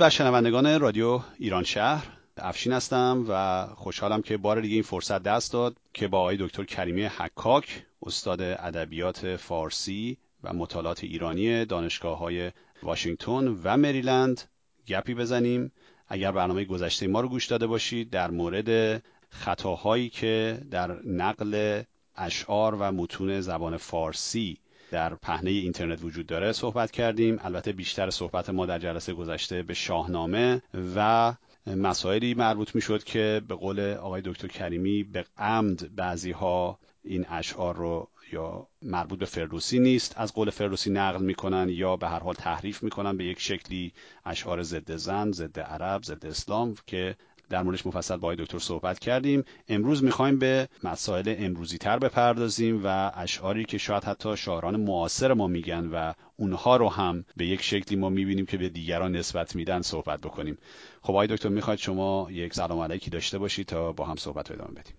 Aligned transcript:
بر 0.00 0.08
شنوندگان 0.08 0.80
رادیو 0.80 1.20
ایران 1.38 1.64
شهر 1.64 2.06
افشین 2.36 2.72
هستم 2.72 3.24
و 3.28 3.66
خوشحالم 3.74 4.22
که 4.22 4.36
بار 4.36 4.60
دیگه 4.60 4.74
این 4.74 4.82
فرصت 4.82 5.22
دست 5.22 5.52
داد 5.52 5.76
که 5.94 6.08
با 6.08 6.18
آقای 6.18 6.36
دکتر 6.40 6.64
کریمی 6.64 7.02
حکاک 7.02 7.86
استاد 8.02 8.40
ادبیات 8.40 9.36
فارسی 9.36 10.18
و 10.44 10.52
مطالعات 10.52 11.04
ایرانی 11.04 11.64
دانشگاه 11.64 12.18
های 12.18 12.52
واشنگتن 12.82 13.48
و 13.64 13.76
مریلند 13.76 14.42
گپی 14.86 15.14
بزنیم. 15.14 15.72
اگر 16.08 16.32
برنامه 16.32 16.64
گذشته 16.64 17.06
ما 17.06 17.20
رو 17.20 17.28
گوش 17.28 17.46
داده 17.46 17.66
باشید 17.66 18.10
در 18.10 18.30
مورد 18.30 19.02
خطاهایی 19.30 20.08
که 20.08 20.62
در 20.70 20.92
نقل 21.06 21.82
اشعار 22.16 22.74
و 22.74 22.92
متون 22.92 23.40
زبان 23.40 23.76
فارسی 23.76 24.58
در 24.90 25.14
پهنه 25.14 25.50
اینترنت 25.50 26.04
وجود 26.04 26.26
داره 26.26 26.52
صحبت 26.52 26.90
کردیم. 26.90 27.38
البته 27.42 27.72
بیشتر 27.72 28.10
صحبت 28.10 28.50
ما 28.50 28.66
در 28.66 28.78
جلسه 28.78 29.12
گذشته 29.12 29.62
به 29.62 29.74
شاهنامه 29.74 30.62
و 30.96 31.32
مسائلی 31.66 32.34
مربوط 32.34 32.74
می 32.74 32.80
شد 32.80 33.04
که 33.04 33.42
به 33.48 33.54
قول 33.54 33.80
آقای 33.80 34.22
دکتر 34.24 34.48
کریمی 34.48 35.02
به 35.02 35.24
عمد 35.38 35.96
بعضی 35.96 36.30
ها 36.32 36.78
این 37.04 37.26
اشعار 37.28 37.76
رو 37.76 38.08
یا 38.32 38.66
مربوط 38.82 39.18
به 39.18 39.24
فردوسی 39.26 39.78
نیست. 39.78 40.14
از 40.16 40.32
قول 40.32 40.50
فردوسی 40.50 40.90
نقل 40.90 41.22
می‌کنن 41.22 41.68
یا 41.68 41.96
به 41.96 42.08
هر 42.08 42.18
حال 42.18 42.34
تحریف 42.34 42.82
می‌کنن 42.82 43.16
به 43.16 43.24
یک 43.24 43.40
شکلی 43.40 43.92
اشعار 44.24 44.62
ضد 44.62 44.96
زن 44.96 45.32
ضد 45.32 45.60
عرب 45.60 46.02
ضد 46.02 46.26
اسلام 46.26 46.74
که 46.86 47.16
در 47.50 47.62
موردش 47.62 47.86
مفصل 47.86 48.16
با 48.16 48.34
دکتر 48.34 48.58
صحبت 48.58 48.98
کردیم. 48.98 49.44
امروز 49.68 50.04
می‌خوایم 50.04 50.38
به 50.38 50.68
مسائل 50.84 51.34
امروزی 51.38 51.78
تر 51.78 51.98
بپردازیم 51.98 52.80
و 52.84 53.10
اشعاری 53.14 53.64
که 53.64 53.78
شاید 53.78 54.04
حتی 54.04 54.36
شاعران 54.36 54.76
معاصر 54.76 55.32
ما 55.32 55.46
میگن 55.46 55.86
و 55.92 56.12
اونها 56.36 56.76
رو 56.76 56.88
هم 56.88 57.24
به 57.36 57.46
یک 57.46 57.62
شکلی 57.62 57.98
ما 57.98 58.08
می‌بینیم 58.08 58.46
که 58.46 58.58
به 58.58 58.68
دیگران 58.68 59.16
نسبت 59.16 59.56
میدن 59.56 59.80
صحبت 59.80 60.20
بکنیم. 60.20 60.58
خب 61.02 61.10
آقای 61.10 61.26
دکتر 61.26 61.48
می‌خواید 61.48 61.78
شما 61.78 62.28
یک 62.30 62.54
سلام 62.54 62.78
علیکی 62.78 63.10
داشته 63.10 63.38
باشید 63.38 63.66
تا 63.66 63.92
با 63.92 64.04
هم 64.04 64.16
صحبت 64.16 64.50
ادامه 64.50 64.70
بدیم. 64.70 64.94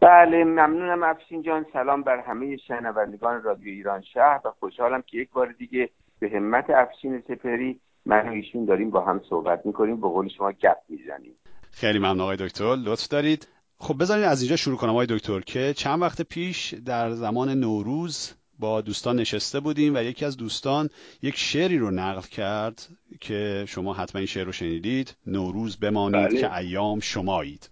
بله 0.00 0.44
ممنونم. 0.44 1.02
افشین 1.02 1.42
جان 1.42 1.66
سلام 1.72 2.02
بر 2.02 2.18
همه 2.20 2.56
شنوندگان 2.56 3.42
رادیو 3.42 3.68
ایران 3.68 4.02
شهر 4.02 4.40
و 4.44 4.50
خوشحالم 4.60 5.02
که 5.06 5.18
یک 5.18 5.30
بار 5.30 5.52
دیگه 5.58 5.88
به 6.18 6.30
همت 6.30 6.70
افشین 6.70 7.22
سپری 7.28 7.80
من 8.06 8.28
و 8.28 8.32
ایشون 8.32 8.64
داریم 8.64 8.90
با 8.90 9.00
هم 9.00 9.20
صحبت 9.30 9.66
می‌کنیم. 9.66 10.00
به 10.00 10.08
قول 10.08 10.28
شما 10.28 10.52
گپ 10.52 10.76
می‌زنیم. 10.88 11.32
خیلی 11.78 11.98
ممنون 11.98 12.20
آقای 12.20 12.36
دکتر 12.36 12.76
لطف 12.76 13.08
دارید 13.08 13.48
خب 13.78 14.02
بذارید 14.02 14.24
از 14.24 14.40
اینجا 14.40 14.56
شروع 14.56 14.76
کنم 14.76 14.90
آقای 14.90 15.06
دکتر 15.10 15.40
که 15.40 15.74
چند 15.76 16.02
وقت 16.02 16.22
پیش 16.22 16.74
در 16.84 17.12
زمان 17.12 17.50
نوروز 17.50 18.30
با 18.58 18.80
دوستان 18.80 19.16
نشسته 19.16 19.60
بودیم 19.60 19.94
و 19.94 19.98
یکی 19.98 20.24
از 20.24 20.36
دوستان 20.36 20.90
یک 21.22 21.38
شعری 21.38 21.78
رو 21.78 21.90
نقل 21.90 22.20
کرد 22.20 22.88
که 23.20 23.64
شما 23.68 23.94
حتما 23.94 24.18
این 24.18 24.26
شعر 24.26 24.44
رو 24.44 24.52
شنیدید 24.52 25.14
نوروز 25.26 25.76
بمانید 25.76 26.28
بله. 26.28 26.40
که 26.40 26.56
ایام 26.56 27.00
شمایید 27.00 27.70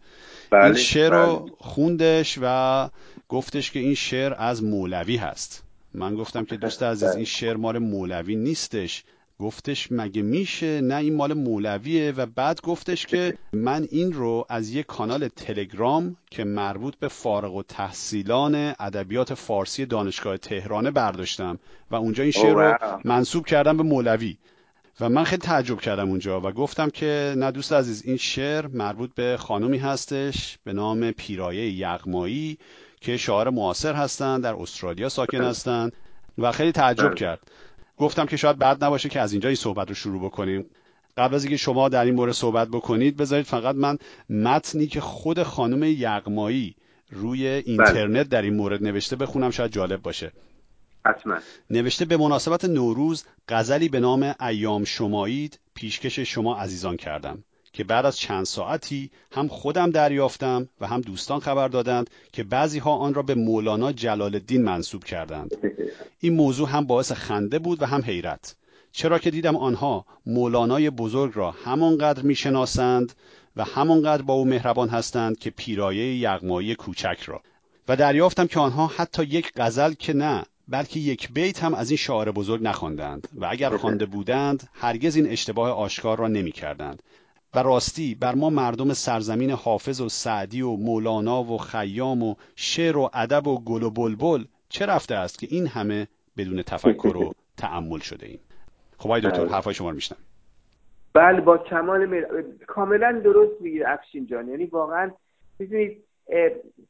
بله. 0.50 0.64
این 0.64 0.74
شعر 0.74 1.10
رو 1.12 1.36
بله. 1.36 1.52
خوندش 1.58 2.38
و 2.42 2.88
گفتش 3.28 3.70
که 3.70 3.78
این 3.78 3.94
شعر 3.94 4.34
از 4.38 4.64
مولوی 4.64 5.16
هست 5.16 5.62
من 5.94 6.14
گفتم 6.14 6.44
که 6.44 6.56
دوست 6.56 6.82
عزیز 6.82 7.10
این 7.10 7.24
شعر 7.24 7.56
مال 7.56 7.78
مولوی 7.78 8.36
نیستش 8.36 9.04
گفتش 9.38 9.88
مگه 9.90 10.22
میشه؟ 10.22 10.80
نه 10.80 10.94
این 10.96 11.16
مال 11.16 11.34
مولویه. 11.34 12.12
و 12.12 12.26
بعد 12.26 12.60
گفتش 12.60 13.06
که 13.06 13.38
من 13.52 13.86
این 13.90 14.12
رو 14.12 14.46
از 14.48 14.70
یک 14.70 14.86
کانال 14.86 15.28
تلگرام 15.28 16.16
که 16.30 16.44
مربوط 16.44 16.96
به 16.96 17.08
فارغ 17.08 17.54
و 17.54 17.62
تحصیلان 17.62 18.54
ادبیات 18.80 19.34
فارسی 19.34 19.86
دانشگاه 19.86 20.36
تهرانه 20.36 20.90
برداشتم. 20.90 21.58
و 21.90 21.96
اونجا 21.96 22.22
این 22.22 22.32
شعر 22.32 22.54
رو 22.54 22.78
منصوب 23.04 23.46
کردم 23.46 23.76
به 23.76 23.82
مولوی. 23.82 24.36
و 25.00 25.08
من 25.08 25.24
خیلی 25.24 25.42
تعجب 25.42 25.80
کردم 25.80 26.08
اونجا 26.08 26.40
و 26.40 26.52
گفتم 26.52 26.90
که 26.90 27.34
نه 27.36 27.50
دوست 27.50 27.72
عزیز 27.72 28.02
این 28.04 28.16
شعر 28.16 28.66
مربوط 28.66 29.14
به 29.14 29.36
خانومی 29.36 29.78
هستش 29.78 30.58
به 30.64 30.72
نام 30.72 31.10
پیرایه 31.10 31.70
یغمایی 31.72 32.58
که 33.00 33.16
شاعر 33.16 33.50
معاصر 33.50 33.94
هستند 33.94 34.42
در 34.42 34.54
استرالیا 34.54 35.08
ساکن 35.08 35.40
هستند 35.44 35.92
و 36.38 36.52
خیلی 36.52 36.72
تعجب 36.72 37.06
بله. 37.06 37.14
کرد. 37.14 37.40
گفتم 37.98 38.26
که 38.26 38.36
شاید 38.36 38.58
بعد 38.58 38.84
نباشه 38.84 39.08
که 39.08 39.20
از 39.20 39.32
اینجا 39.32 39.48
این 39.48 39.56
صحبت 39.56 39.88
رو 39.88 39.94
شروع 39.94 40.24
بکنیم. 40.24 40.66
قبل 41.16 41.34
از 41.34 41.44
اینکه 41.44 41.56
شما 41.56 41.88
در 41.88 42.04
این 42.04 42.14
مورد 42.14 42.32
صحبت 42.32 42.68
بکنید 42.68 43.16
بذارید 43.16 43.46
فقط 43.46 43.74
من 43.76 43.98
متنی 44.28 44.86
که 44.86 45.00
خود 45.00 45.42
خانم 45.42 45.82
یغمایی 45.82 46.76
روی 47.10 47.46
اینترنت 47.46 48.28
در 48.28 48.42
این 48.42 48.54
مورد 48.54 48.82
نوشته 48.82 49.16
بخونم 49.16 49.50
شاید 49.50 49.72
جالب 49.72 50.02
باشه. 50.02 50.32
حتما. 51.06 51.38
نوشته 51.70 52.04
به 52.04 52.16
مناسبت 52.16 52.64
نوروز 52.64 53.24
غزلی 53.48 53.88
به 53.88 54.00
نام 54.00 54.34
ایام 54.40 54.84
شمایید 54.84 55.60
پیشکش 55.74 56.18
شما 56.20 56.56
عزیزان 56.56 56.96
کردم. 56.96 57.44
که 57.74 57.84
بعد 57.84 58.06
از 58.06 58.16
چند 58.16 58.44
ساعتی 58.44 59.10
هم 59.32 59.48
خودم 59.48 59.90
دریافتم 59.90 60.68
و 60.80 60.86
هم 60.86 61.00
دوستان 61.00 61.40
خبر 61.40 61.68
دادند 61.68 62.10
که 62.32 62.44
بعضی 62.44 62.78
ها 62.78 62.96
آن 62.96 63.14
را 63.14 63.22
به 63.22 63.34
مولانا 63.34 63.92
جلال 63.92 64.34
الدین 64.34 64.62
منصوب 64.62 65.04
کردند. 65.04 65.54
این 66.20 66.34
موضوع 66.34 66.68
هم 66.68 66.86
باعث 66.86 67.12
خنده 67.12 67.58
بود 67.58 67.82
و 67.82 67.86
هم 67.86 68.02
حیرت. 68.02 68.56
چرا 68.92 69.18
که 69.18 69.30
دیدم 69.30 69.56
آنها 69.56 70.06
مولانای 70.26 70.90
بزرگ 70.90 71.32
را 71.34 71.50
همانقدر 71.50 72.22
می‌شناسند 72.22 73.12
و 73.56 73.64
همانقدر 73.64 74.22
با 74.22 74.34
او 74.34 74.44
مهربان 74.44 74.88
هستند 74.88 75.38
که 75.38 75.50
پیرایه 75.50 76.16
یغمایی 76.16 76.74
کوچک 76.74 77.18
را. 77.26 77.42
و 77.88 77.96
دریافتم 77.96 78.46
که 78.46 78.60
آنها 78.60 78.86
حتی 78.86 79.24
یک 79.24 79.52
غزل 79.56 79.92
که 79.92 80.12
نه 80.12 80.44
بلکه 80.68 81.00
یک 81.00 81.32
بیت 81.32 81.64
هم 81.64 81.74
از 81.74 81.90
این 81.90 81.96
شاعر 81.96 82.30
بزرگ 82.30 82.62
نخواندند. 82.62 83.28
و 83.34 83.46
اگر 83.50 83.76
خوانده 83.76 84.06
بودند 84.06 84.68
هرگز 84.72 85.16
این 85.16 85.28
اشتباه 85.28 85.70
آشکار 85.70 86.18
را 86.18 86.28
نمی 86.28 86.52
کردند 86.52 87.02
و 87.54 87.58
راستی 87.58 88.14
بر 88.14 88.34
ما 88.34 88.50
مردم 88.50 88.92
سرزمین 88.92 89.50
حافظ 89.50 90.00
و 90.00 90.08
سعدی 90.08 90.62
و 90.62 90.70
مولانا 90.70 91.42
و 91.42 91.58
خیام 91.58 92.22
و 92.22 92.34
شعر 92.56 92.96
و 92.96 93.10
ادب 93.14 93.46
و 93.46 93.64
گل 93.64 93.82
و 93.82 93.90
بلبل 93.90 94.44
چه 94.68 94.86
رفته 94.86 95.14
است 95.14 95.38
که 95.38 95.46
این 95.50 95.66
همه 95.66 96.08
بدون 96.36 96.62
تفکر 96.62 97.16
و 97.16 97.34
تعمل 97.62 97.98
شده 97.98 98.26
ایم؟ 98.26 98.38
خب 98.98 99.06
آقای 99.06 99.20
دکتر 99.20 99.44
بله. 99.44 99.52
حرفای 99.52 99.74
شما 99.74 99.88
رو 99.88 99.94
میشنم 99.94 100.18
بله 101.12 101.40
با 101.40 101.58
کمال 101.58 102.06
مر... 102.06 102.42
کاملا 102.66 103.20
درست 103.24 103.60
میگه 103.60 103.84
افشین 103.86 104.26
جان. 104.26 104.48
یعنی 104.48 104.64
واقعا 104.64 105.10
می‌دونید 105.58 106.04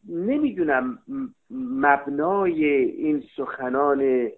نمی‌دونم 0.08 0.98
مبنای 1.50 2.64
این 2.64 3.24
سخنان 3.36 4.30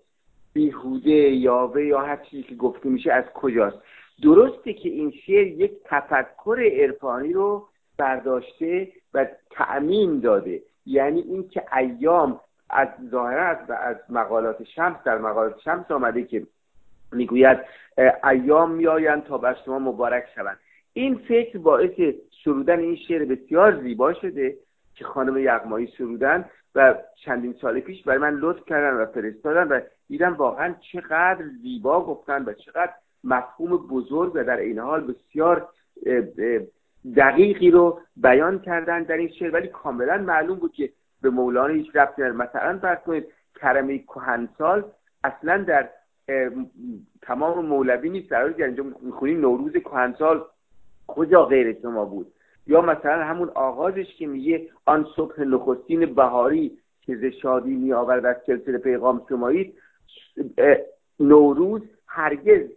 بیهوده 0.53 1.11
یاوه 1.11 1.85
یا 1.85 2.01
هر 2.01 2.17
چیزی 2.17 2.43
که 2.43 2.55
گفته 2.55 2.89
میشه 2.89 3.13
از 3.13 3.25
کجاست. 3.35 3.77
درسته 4.23 4.73
که 4.73 4.89
این 4.89 5.11
شعر 5.11 5.47
یک 5.47 5.73
تفکر 5.85 6.71
عرفانی 6.73 7.33
رو 7.33 7.69
برداشته 7.99 8.93
و 9.15 9.27
تعمیم 9.51 10.21
داده. 10.21 10.63
یعنی 10.87 11.21
اینکه 11.21 11.77
ایام 11.77 12.41
از 12.71 12.89
ظاهرا 13.11 13.47
از, 13.47 13.71
از 13.71 13.97
مقالات 14.09 14.65
شمس 14.65 14.97
در 15.05 15.19
مقالات 15.19 15.61
شمس 15.61 15.91
آمده 15.91 16.23
که 16.23 16.47
می‌گوید 17.13 17.59
ایام 18.25 18.71
میآیند 18.71 19.25
تا 19.25 19.39
بر 19.39 19.57
شما 19.65 19.79
مبارک 19.79 20.25
شوند. 20.35 20.59
این 20.93 21.15
فکر 21.29 21.59
باعث 21.59 22.01
سرودن 22.45 22.79
این 22.79 22.97
شعر 22.97 23.25
بسیار 23.25 23.83
زیبا 23.83 24.13
شده 24.13 24.57
که 24.95 25.05
خانم 25.05 25.39
یغمایی 25.39 25.93
سرودن 25.99 26.45
و 26.75 26.95
چندین 27.25 27.55
سال 27.61 27.81
پیش 27.81 28.03
برای 28.03 28.19
من 28.19 28.35
لطف 28.35 28.65
کردن 28.65 28.97
و 28.97 29.07
فرستادن 29.07 29.69
و 29.69 29.81
دیدم 30.09 30.35
واقعا 30.35 30.75
چقدر 30.93 31.45
زیبا 31.63 32.05
گفتن 32.05 32.45
و 32.45 32.53
چقدر 32.53 32.93
مفهوم 33.25 33.77
بزرگ 33.77 34.33
و 34.35 34.45
در 34.45 34.57
این 34.57 34.79
حال 34.79 35.01
بسیار 35.01 35.69
دقیقی 37.17 37.71
رو 37.71 38.01
بیان 38.17 38.59
کردن 38.59 39.03
در 39.03 39.17
این 39.17 39.29
شعر. 39.29 39.51
ولی 39.51 39.69
کاملا 39.69 40.19
معلوم 40.19 40.59
بود 40.59 40.73
که 40.73 40.93
به 41.23 41.31
مولانا 41.31 41.75
هیچ 41.75 41.97
ربطی 41.97 42.23
نداره. 42.23 42.37
مثلا 42.37 42.79
فرض 42.79 42.99
کنید 42.99 43.27
کرمه 43.61 43.99
کهنسال 43.99 44.85
اصلا 45.25 45.63
در 45.63 45.89
تمام 47.23 47.67
مولوی 47.67 48.11
نیست. 48.11 48.31
در 48.31 48.43
حالی 48.43 48.63
اینجا 48.63 48.85
می‌خونیم 49.01 49.41
نوروز 49.41 49.73
کهنسال 49.73 50.45
کجا 51.07 51.45
غیر 51.45 51.77
شما 51.83 52.05
بود؟ 52.05 52.33
یا 52.67 52.81
مثلا 52.81 53.25
همون 53.25 53.49
آغازش 53.49 54.15
که 54.19 54.27
میگه 54.27 54.69
آن 54.85 55.07
صبح 55.17 55.41
نخستین 55.41 56.15
بهاری 56.15 56.79
که 57.01 57.17
ز 57.17 57.25
شادی 57.25 57.75
می 57.75 57.93
آورد 57.93 58.27
از 58.27 58.37
سلسله 58.47 58.79
پیغام 58.79 59.27
شمایید 59.29 59.75
نوروز 61.21 61.83
هرگز 62.07 62.71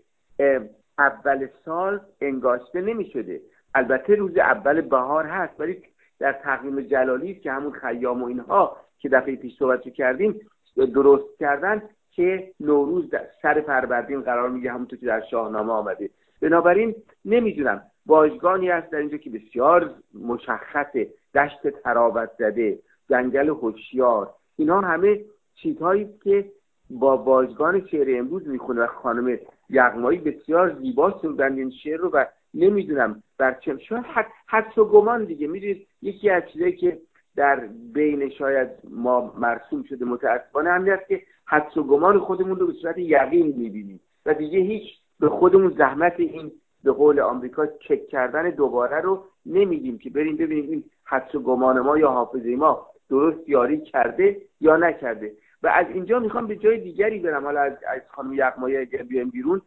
اول 1.00 1.48
سال 1.66 2.00
انگاشته 2.22 2.82
نمی 2.82 3.06
شده 3.06 3.42
البته 3.76 4.16
روز 4.16 4.38
اول 4.38 4.82
بهار 4.82 5.26
هست 5.26 5.60
ولی 5.60 5.84
در 6.20 6.34
تقویم 6.34 6.82
جلالی 6.82 7.36
که 7.36 7.52
همون 7.52 7.72
خیام 7.72 8.24
و 8.24 8.26
اینها 8.26 8.78
که 9.00 9.10
دفعه 9.10 9.36
پیش 9.36 9.58
صحبت 9.60 9.94
کردیم 9.94 10.40
درست 10.76 11.38
کردن 11.40 11.82
که 12.12 12.52
نوروز 12.60 13.10
در 13.10 13.28
سر 13.42 13.62
فروردین 13.62 14.22
قرار 14.22 14.50
میگه 14.50 14.72
همونطور 14.72 15.00
که 15.00 15.06
در 15.06 15.22
شاهنامه 15.32 15.74
آمده. 15.74 16.10
بنابراین 16.42 16.96
نمی‌دونم 17.26 17.82
واژگانی 18.06 18.70
هست 18.70 18.92
در 18.92 18.98
اینجا 18.98 19.18
که 19.18 19.30
بسیار 19.30 19.94
مشخصه 20.14 21.08
دشت 21.36 21.70
ترابت 21.84 22.32
زده 22.40 22.80
جنگل 23.10 23.50
هوشیار 23.50 24.34
اینها 24.58 24.82
همه 24.82 25.20
چیزهایی 25.56 26.10
که 26.24 26.46
با 26.90 27.18
واژگان 27.18 27.88
شعر 27.88 28.20
امروز 28.20 28.48
می‌خونه 28.48 28.82
و 28.82 28.88
خانم 28.88 29.38
یغمایی 29.70 30.20
بسیار 30.20 30.74
زیبا 30.74 31.20
سرودن 31.22 31.58
این 31.58 31.72
شعر 31.72 31.98
رو 31.98 32.10
و 32.10 32.26
نمی‌دونم 32.54 33.24
بر 33.38 33.54
چه 33.54 33.78
شاید 33.78 34.06
حد 34.48 34.80
و 34.80 34.86
گمان 34.86 35.26
دیگه. 35.26 35.48
می‌دونید 35.48 35.88
یکی 36.02 36.30
از 36.30 36.44
چیزایی 36.54 36.76
که 36.76 36.98
در 37.36 37.70
بین 37.94 38.30
شاید 38.30 38.70
ما 38.90 39.34
مرسوم 39.38 39.84
شده 39.84 40.06
متاسفانه 40.06 40.70
همین 40.70 40.94
است 40.94 41.08
که 41.08 41.22
حدس 41.46 41.78
و 41.78 41.84
گمان 41.84 42.20
خودمون 42.20 42.60
رو 42.60 42.68
به 42.68 42.74
صورت 42.74 42.98
یقین 42.98 43.48
می‌بینیم 43.58 44.00
و 44.26 44.34
دیگه 44.34 44.60
هیچ 44.60 44.84
به 45.20 45.30
خودمون 45.30 45.74
زحمت 45.78 46.14
این 46.18 46.52
به 46.84 46.92
قول 46.92 47.20
آمریکا 47.20 47.66
چک 47.66 48.08
کردن 48.08 48.50
دوباره 48.50 49.02
رو 49.02 49.24
نمیدیم 49.46 49.98
که 49.98 50.10
بریم 50.10 50.38
ببینیم 50.38 50.72
این 50.72 50.84
حدس 51.06 51.36
و 51.36 51.40
گمان 51.40 51.80
ما 51.80 51.98
یا 51.98 52.12
حافظه 52.12 52.56
ما 52.56 52.88
درست 53.10 53.50
یاری 53.50 53.82
کرده 53.82 54.42
یا 54.62 54.78
نکرده. 54.78 55.34
و 55.64 55.68
از 55.68 55.86
اینجا 55.94 56.20
می‌خوام 56.20 56.48
به 56.48 56.56
جای 56.56 56.78
دیگری 56.78 57.20
برم. 57.20 57.44
حالا 57.44 57.62
از, 57.62 57.74
از 57.88 58.02
خانم 58.08 58.34
یغمایی 58.34 58.78
اگر 58.78 59.04
بیایم 59.04 59.30
بیرون 59.30 59.62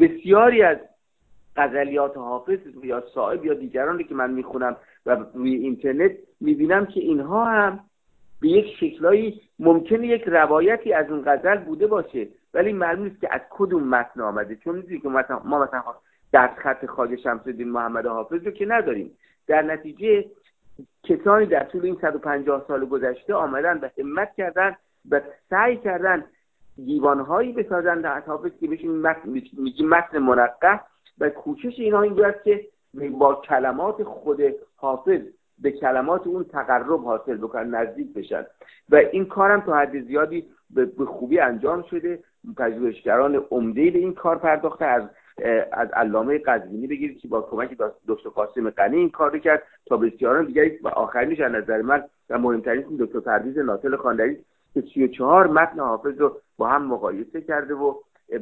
بسیاری 0.00 0.62
از 0.62 0.78
غزلیات 1.56 2.16
حافظ 2.16 2.58
یا 2.82 3.04
صاحب 3.14 3.44
یا 3.44 3.54
دیگران 3.54 4.04
که 4.04 4.14
من 4.14 4.30
می‌خونم 4.30 4.76
و 5.06 5.16
روی 5.34 5.54
اینترنت 5.54 6.12
می‌بینم 6.40 6.86
که 6.86 7.00
اینها 7.00 7.44
هم 7.44 7.80
به 8.40 8.48
یک 8.48 8.66
شکلایی 8.80 9.40
ممکنه 9.58 10.06
یک 10.06 10.22
روایتی 10.26 10.92
از 10.92 11.10
اون 11.10 11.22
غزل 11.26 11.56
بوده 11.56 11.86
باشه. 11.86 12.28
ولی 12.54 12.72
معلوم 12.72 13.04
نیست 13.04 13.20
که 13.20 13.28
از 13.34 13.40
کدوم 13.50 13.88
متن 13.88 14.20
آمده. 14.20 14.56
چون 14.56 14.76
می‌دونی 14.76 15.00
که 15.00 15.08
ما 15.44 15.58
مثلا 15.58 15.82
در 16.32 16.54
خط 16.54 16.86
خواجه 16.86 17.16
شمس 17.16 17.46
الدین 17.46 17.70
محمد 17.70 18.06
حافظ 18.06 18.44
رو 18.44 18.50
که 18.50 18.66
نداریم. 18.66 19.10
در 19.46 19.62
نتیجه 19.62 20.24
کسانی 21.02 21.46
در 21.46 21.64
طول 21.64 21.84
این 21.84 21.98
150 22.00 22.64
سال 22.68 22.86
گذشته 22.86 23.34
آمدن 23.34 23.78
و 23.78 23.88
همت 23.98 24.34
کردن 24.36 24.76
و 25.10 25.20
سعی 25.50 25.76
کردن 25.76 26.24
دیوانهایی 26.76 27.52
بسازن 27.52 28.00
در 28.00 28.20
حافظ 28.20 28.50
که 28.60 28.68
بهشون 28.68 29.14
میگی 29.52 29.84
متن 29.84 30.18
منقه 30.18 30.80
و 31.18 31.30
کوشش 31.30 31.78
اینها 31.78 32.02
این 32.02 32.14
بود 32.14 32.42
که 32.44 32.66
با 33.10 33.34
کلمات 33.34 34.02
خود 34.02 34.42
حافظ 34.76 35.20
به 35.58 35.70
کلمات 35.70 36.26
اون 36.26 36.44
تقرب 36.44 37.04
حاصل 37.04 37.36
بکنن 37.36 37.74
نزدیک 37.74 38.12
بشن. 38.12 38.46
و 38.90 38.96
این 38.96 39.24
کارم 39.26 39.60
تا 39.60 39.76
حد 39.76 40.00
زیادی 40.00 40.46
به 40.70 41.04
خوبی 41.06 41.40
انجام 41.40 41.82
شده. 41.82 42.18
پژوهشگران 42.56 43.34
عمده 43.50 43.90
به 43.90 43.98
این 43.98 44.14
کار 44.14 44.38
پرداخته. 44.38 44.84
از 44.84 45.02
از 45.72 45.88
علامه 45.92 46.38
قزوینی 46.38 46.86
بگیرید 46.86 47.18
که 47.18 47.28
با 47.28 47.42
کمک 47.42 47.76
دکتر 48.08 48.28
قاسم 48.28 48.70
غنی 48.70 48.96
این 48.96 49.10
کار 49.10 49.38
کرد 49.38 49.62
تا 49.86 49.96
بسیاران 49.96 50.44
دیگری 50.44 50.78
و 50.82 50.88
آخرینش 50.88 51.40
از 51.40 51.52
نظر 51.52 51.82
من 51.82 52.04
و 52.30 52.38
مهمترین 52.38 52.84
دکتر 52.98 53.20
پرویز 53.20 53.58
ناصر 53.58 53.96
خاندری 53.96 54.38
که 54.74 54.80
34 54.94 55.46
متن 55.46 55.80
حافظ 55.80 56.20
رو 56.20 56.36
با 56.56 56.68
هم 56.68 56.86
مقایسه 56.86 57.40
کرده 57.40 57.74
و 57.74 57.94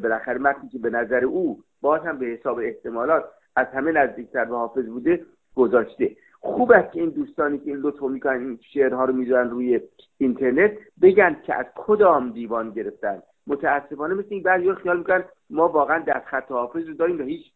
بالاخره 0.02 0.38
متنی 0.38 0.68
که 0.68 0.78
به 0.78 0.90
نظر 0.90 1.24
او 1.24 1.62
باز 1.80 2.00
هم 2.00 2.18
به 2.18 2.26
حساب 2.26 2.58
احتمالات 2.58 3.24
از 3.56 3.66
همه 3.66 3.92
نزدیکتر 3.92 4.44
به 4.44 4.56
حافظ 4.56 4.86
بوده 4.86 5.26
گذاشته. 5.54 6.16
خوب 6.40 6.72
است 6.72 6.92
که 6.92 7.00
این 7.00 7.10
دوستانی 7.10 7.58
که 7.58 7.70
این 7.70 7.80
لطفو 7.80 8.08
می‌کنن 8.08 8.40
این 8.40 8.58
شعرها 8.72 9.04
رو 9.04 9.12
می‌ذارن 9.12 9.50
روی 9.50 9.80
اینترنت 10.18 10.72
بگن 11.02 11.36
که 11.42 11.54
از 11.54 11.66
کدام 11.74 12.30
دیوان 12.30 12.70
گرفتن. 12.70 13.22
متاسفانه 13.46 14.14
مثل 14.14 14.28
این 14.28 14.42
بعضی 14.42 14.74
خیال 14.74 14.98
می‌کنن 14.98 15.24
ما 15.50 15.68
واقعا 15.68 15.98
در 15.98 16.22
خط 16.26 16.50
حافظ 16.50 16.88
رو 16.88 16.94
داریم 16.94 17.20
و 17.20 17.22
هیچ 17.22 17.52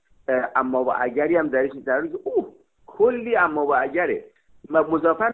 اما 0.56 0.84
و 0.84 0.92
اگری 1.00 1.36
هم 1.36 1.48
درش 1.48 1.74
نیست. 1.74 1.86
در 1.86 2.08
اوه 2.24 2.54
کلی 2.86 3.36
اما 3.36 3.66
و 3.66 3.76
اگره. 3.76 4.24
مضافن 4.70 5.30
که 5.30 5.33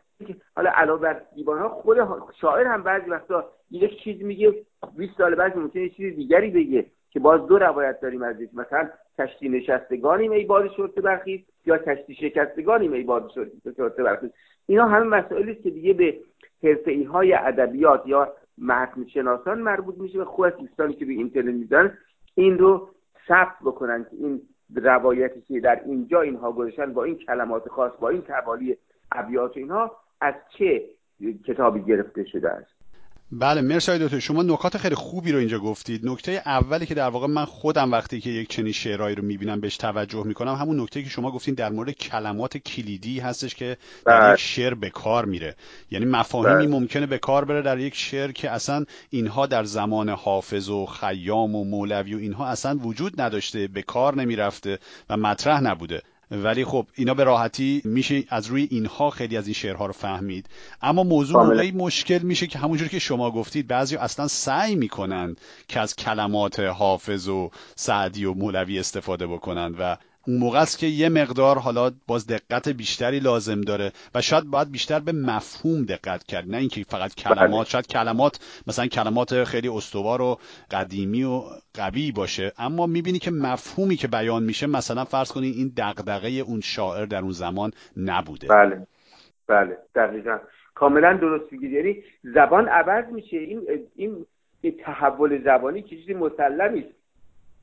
حالا 0.57 0.71
علاوه 0.75 1.03
بر 1.03 1.23
دیوان 1.35 1.59
ها 1.59 1.69
خود 1.69 1.99
شاعر 2.41 2.67
هم 2.67 2.83
بعضی 2.83 3.11
وقتا 3.11 3.51
یک 3.71 4.03
چیز 4.03 4.23
میگه 4.23 4.55
20 4.97 5.19
سال 5.19 5.35
بعد 5.35 5.59
ممکنه 5.59 5.89
چیز 5.89 6.17
دیگری 6.17 6.51
بگه 6.51 6.87
که 7.11 7.21
باز 7.21 7.47
دو 7.47 7.59
روایت 7.59 8.01
داریم 8.01 8.23
از 8.23 8.37
مثلا 8.55 8.91
کشتی 9.19 9.49
نشستگانیم 9.49 10.33
ای 10.33 10.45
باد 10.45 10.71
شرط 10.77 10.95
برخیز 10.95 11.41
یا 11.67 11.79
کشتی 11.79 12.15
شکستگانیم 12.15 12.93
ای 12.93 13.03
باد 13.03 13.31
شرط 13.77 13.97
برخیز. 13.97 14.31
اینا 14.67 14.87
همه 14.87 15.05
مسائلی 15.05 15.53
است 15.53 15.63
که 15.63 15.71
دیگه 15.71 15.93
به 15.93 16.19
حرفه 16.63 17.07
های 17.13 17.33
ادبیات 17.33 18.03
یا 18.07 18.33
متن 18.59 19.07
شناسان 19.07 19.61
مربوط 19.61 19.99
میشه 19.99 20.23
و 20.23 20.43
از 20.43 20.57
دوستانی 20.57 20.95
که 20.95 21.05
به 21.05 21.13
اینترنت 21.13 21.55
میدن 21.55 21.99
این 22.35 22.59
رو 22.59 22.89
ثبت 23.29 23.57
بکنن 23.65 24.05
که 24.05 24.17
این 24.17 24.41
روایتی 24.75 25.41
که 25.41 25.61
در 25.61 25.81
اینجا 25.85 26.21
اینها 26.21 26.53
گذاشتن 26.53 26.93
با 26.93 27.05
این 27.05 27.19
کلمات 27.19 27.69
خاص 27.69 27.93
با 28.01 28.09
این 28.09 28.23
توالی 28.23 28.77
ابیات 29.13 29.57
اینها 29.57 29.97
از 30.21 30.35
چه 30.59 30.83
کتابی 31.47 31.83
گرفته 31.83 32.25
شده 32.25 32.51
است 32.51 32.81
بله 33.33 33.61
مرسی 33.61 33.99
دکتر 33.99 34.19
شما 34.19 34.43
نکات 34.43 34.77
خیلی 34.77 34.95
خوبی 34.95 35.33
رو 35.33 35.39
اینجا 35.39 35.59
گفتید 35.59 36.07
نکته 36.07 36.43
اولی 36.47 36.87
که 36.87 36.95
در 36.95 37.09
واقع 37.09 37.27
من 37.27 37.45
خودم 37.45 37.93
وقتی 37.93 38.21
که 38.21 38.31
یک 38.31 38.49
چنین 38.49 38.73
شعرهایی 38.73 39.15
رو 39.15 39.25
می‌بینم 39.25 39.61
بهش 39.61 39.77
توجه 39.77 40.27
می‌کنم 40.27 40.55
همون 40.55 40.81
نکته 40.81 41.03
که 41.03 41.09
شما 41.09 41.31
گفتین 41.31 41.55
در 41.55 41.71
مورد 41.71 41.91
کلمات 41.91 42.57
کلیدی 42.57 43.21
هستش 43.21 43.55
که 43.55 43.77
در 44.07 44.21
بله. 44.21 44.33
یک 44.33 44.39
شعر 44.41 44.75
به 44.75 44.91
کار 44.91 45.25
میره 45.25 45.55
یعنی 45.91 46.05
مفاهیمی 46.05 46.67
بله. 46.67 46.79
ممکنه 46.81 47.07
به 47.07 47.19
کار 47.19 47.45
بره 47.45 47.63
در 47.63 47.79
یک 47.79 47.95
شعر 47.95 48.33
که 48.33 48.51
اصلا 48.51 48.85
اینها 49.11 49.47
در 49.47 49.65
زمان 49.65 50.09
حافظ 50.09 50.69
و 50.69 50.87
خیام 50.87 51.55
و 51.55 51.65
مولوی 51.65 52.15
و 52.15 52.19
اینها 52.19 52.47
اصلا 52.47 52.79
وجود 52.79 53.21
نداشته 53.21 53.69
به 53.69 53.83
کار 53.83 54.15
نمی‌رفته 54.15 54.79
و 55.11 55.17
مطرح 55.17 55.61
نبوده 55.61 56.03
ولی 56.31 56.65
خب 56.65 56.87
اینا 56.94 57.15
به 57.15 57.25
راحتی 57.25 57.82
میشه 57.85 58.25
از 58.29 58.47
روی 58.47 58.69
اینها 58.71 59.11
خیلی 59.11 59.37
از 59.37 59.47
این 59.47 59.55
شعرها 59.55 59.87
رو 59.87 59.93
فهمید. 59.93 60.47
اما 60.82 61.03
موضوع 61.03 61.44
موقعی 61.44 61.71
مشکل 61.71 62.19
میشه 62.19 62.47
که 62.47 62.59
همونجور 62.59 62.88
که 62.88 62.99
شما 62.99 63.31
گفتید 63.31 63.67
بعضی 63.67 63.97
اصلا 63.97 64.29
سعی 64.29 64.75
می‌کنند 64.75 65.40
که 65.69 65.81
از 65.81 65.97
کلمات 65.97 66.61
حافظ 66.61 67.28
و 67.28 67.50
سعدی 67.76 68.25
و 68.25 68.35
مولوی 68.35 68.78
استفاده 68.78 69.26
بکنند 69.26 69.75
و 69.78 69.97
اون 70.31 70.39
موقع 70.39 70.61
است 70.61 70.79
که 70.79 70.87
یه 70.87 71.09
مقدار 71.09 71.59
حالا 71.59 71.91
باز 72.07 72.27
دقت 72.27 72.69
بیشتری 72.69 73.21
لازم 73.21 73.61
داره 73.61 73.93
و 74.15 74.21
شاید 74.21 74.45
باید 74.45 74.71
بیشتر 74.71 75.01
به 75.01 75.13
مفهوم 75.13 75.85
دقت 75.85 76.25
کرد 76.25 76.51
نه 76.51 76.57
اینکه 76.57 76.85
فقط 76.89 77.15
کلمات. 77.15 77.51
بله. 77.51 77.65
شاید 77.65 77.87
کلمات 77.87 78.63
مثلا 78.67 78.87
کلمات 78.87 79.45
خیلی 79.45 79.69
استوار 79.69 80.23
و 80.23 80.39
قدیمی 80.71 81.25
و 81.25 81.43
قوی 81.75 82.13
باشه. 82.13 82.53
اما 82.59 82.87
می‌بینی 82.87 83.19
که 83.19 83.31
مفهومی 83.31 83.97
که 83.97 84.09
بیان 84.09 84.43
میشه 84.43 84.67
مثلا 84.67 85.05
فرض 85.05 85.33
کنید 85.33 85.57
این 85.57 85.73
دغدغه 85.77 86.29
اون 86.29 86.61
شاعر 86.61 87.07
در 87.07 87.21
اون 87.21 87.33
زمان 87.33 87.71
نبوده. 87.97 88.49
بله. 88.49 88.87
بله. 89.47 89.79
دقیقا. 89.95 90.39
کاملا 90.75 91.13
درست 91.13 91.53
میگید 91.53 91.73
یعنی 91.73 92.03
زبان 92.23 92.69
عوض 92.69 93.05
میشه. 93.13 93.37
این 93.37 93.61
این 93.97 94.27
تحول 94.85 95.45
زبانی 95.45 95.83
که 95.83 95.97
چیزی 95.97 96.15
مسلمی 96.15 96.85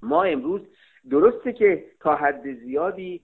ما 0.01 0.23
امروز 0.23 0.61
درسته 1.09 1.53
که 1.53 1.83
تا 1.99 2.15
حد 2.15 2.53
زیادی 2.53 3.21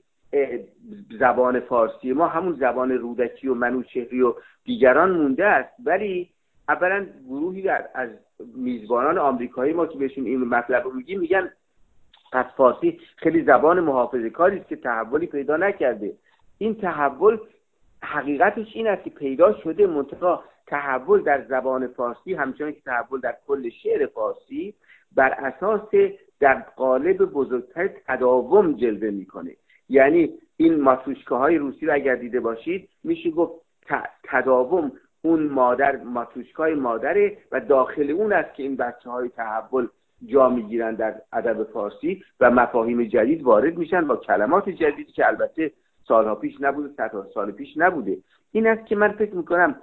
زبان 1.20 1.60
فارسی 1.60 2.14
ما 2.14 2.28
همون 2.28 2.56
زبان 2.60 2.92
رودکی 2.92 3.48
و 3.48 3.54
منوچهری 3.54 4.22
و 4.22 4.34
دیگران 4.64 5.12
مونده 5.12 5.46
است. 5.46 5.74
ولی 5.86 6.30
اولا 6.70 7.06
گروهی 7.28 7.70
از 7.70 8.10
میزبانان 8.56 9.18
آمریکایی 9.18 9.74
ما 9.74 9.86
که 9.86 9.98
بهشون 9.98 10.26
این 10.26 10.40
مطلب 10.44 10.84
رو 10.84 10.92
میگیم 10.92 11.20
میگن 11.20 11.52
پس 12.34 12.46
فارسی 12.58 13.00
خیلی 13.16 13.44
زبان 13.44 13.80
محافظه 13.80 14.30
کاری 14.30 14.60
است 14.60 14.70
که 14.70 14.76
تحولی 14.76 15.28
پیدا 15.28 15.58
نکرده. 15.58 16.14
این 16.58 16.76
تحول 16.76 17.38
حقیقتش 18.04 18.68
این 18.74 18.88
است 18.88 19.04
که 19.04 19.10
پیدا 19.10 19.54
شده 19.54 19.88
منتها 19.88 20.44
تحول 20.68 21.24
در 21.24 21.46
زبان 21.50 21.88
فارسی 21.88 22.34
همچنان 22.34 22.72
که 22.72 22.82
تحول 22.82 23.20
در 23.20 23.38
کل 23.48 23.70
شعر 23.70 24.06
فارسی 24.06 24.74
بر 25.16 25.30
اساس 25.30 25.90
در 26.40 26.66
قالب 26.76 27.18
بزرگتر 27.18 27.90
تداوم 28.08 28.74
جلوه 28.74 29.10
می‌کنه. 29.10 29.52
یعنی 29.90 30.30
این 30.58 30.82
ماتوشکه 30.82 31.36
های 31.36 31.58
روسی 31.58 31.86
رو 31.86 31.94
اگر 31.94 32.16
دیده 32.16 32.40
باشید 32.40 32.90
میشه 33.04 33.32
گفت 33.32 33.54
تداوم 34.24 34.92
اون 35.22 35.44
مادر 35.44 35.96
ماتوشکای 35.96 36.74
مادره 36.74 37.38
و 37.52 37.60
داخل 37.60 38.12
اون 38.12 38.34
است 38.34 38.54
که 38.54 38.64
این 38.64 38.76
بچه 38.76 39.10
های 39.10 39.30
تحول 39.30 39.88
جا 40.26 40.50
می‌گیرن 40.50 40.96
در 40.96 41.22
ادب 41.34 41.64
فارسی 41.64 42.24
و 42.40 42.52
مفاهیم 42.52 43.04
جدید 43.04 43.44
وارد 43.44 43.78
میشن 43.78 44.08
با 44.08 44.16
کلمات 44.16 44.70
جدیدی 44.70 45.12
که 45.12 45.28
البته 45.28 45.72
سالها 46.08 46.36
پیش 46.36 46.62
نبوده 46.62 46.94
صدها 46.98 47.28
سال 47.34 47.52
پیش 47.52 47.78
نبوده. 47.78 48.18
این 48.52 48.68
است 48.68 48.86
که 48.86 48.96
من 48.96 49.12
فکر 49.12 49.36
می‌کنم 49.36 49.76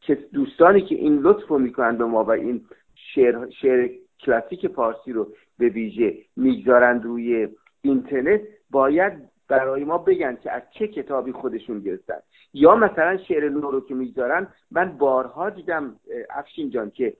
که 0.00 0.18
دوستانی 0.32 0.80
که 0.80 0.94
این 0.94 1.18
لطف 1.18 1.48
رو 1.48 1.58
می‌کنن 1.58 1.96
به 1.96 2.04
ما 2.04 2.24
و 2.24 2.30
این 2.30 2.64
شعر, 2.94 3.50
شعر 3.50 3.88
کلاسیک 4.20 4.66
فارسی 4.66 5.12
رو 5.12 5.32
به 5.58 5.68
ویژه 5.68 6.14
می‌گذارند 6.36 7.04
روی 7.04 7.48
اینترنت 7.82 8.40
باید 8.70 9.12
برای 9.48 9.84
ما 9.84 9.98
بگن 9.98 10.36
که 10.42 10.50
از 10.52 10.62
چه 10.70 10.88
کتابی 10.88 11.32
خودشون 11.32 11.80
گرفتن. 11.80 12.18
یا 12.54 12.76
مثلا 12.76 13.16
شعر 13.16 13.48
نو 13.48 13.70
رو 13.70 13.80
که 13.80 13.94
می‌گذارن 13.94 14.48
من 14.70 14.98
بارها 14.98 15.50
دیدم 15.50 15.96
افشین 16.30 16.70
جان 16.70 16.90
که 16.90 17.16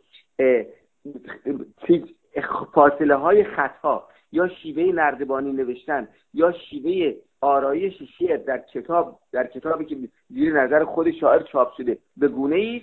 فاصله 2.74 3.14
های 3.14 3.44
خطا 3.44 4.08
یا 4.32 4.48
شیوه 4.48 4.82
نردبانی 4.94 5.52
نوشتن 5.52 6.08
یا 6.34 6.52
شیوه 6.52 7.14
آرایش 7.40 8.02
شعر 8.18 8.36
در 8.36 8.58
کتاب 8.58 9.18
در 9.32 9.46
کتابی 9.46 9.84
که 9.84 9.96
زیر 10.28 10.62
نظر 10.62 10.84
خود 10.84 11.10
شاعر 11.10 11.42
چاپ 11.42 11.72
شده 11.76 11.98
به 12.16 12.28
گونه 12.28 12.56
ای 12.56 12.82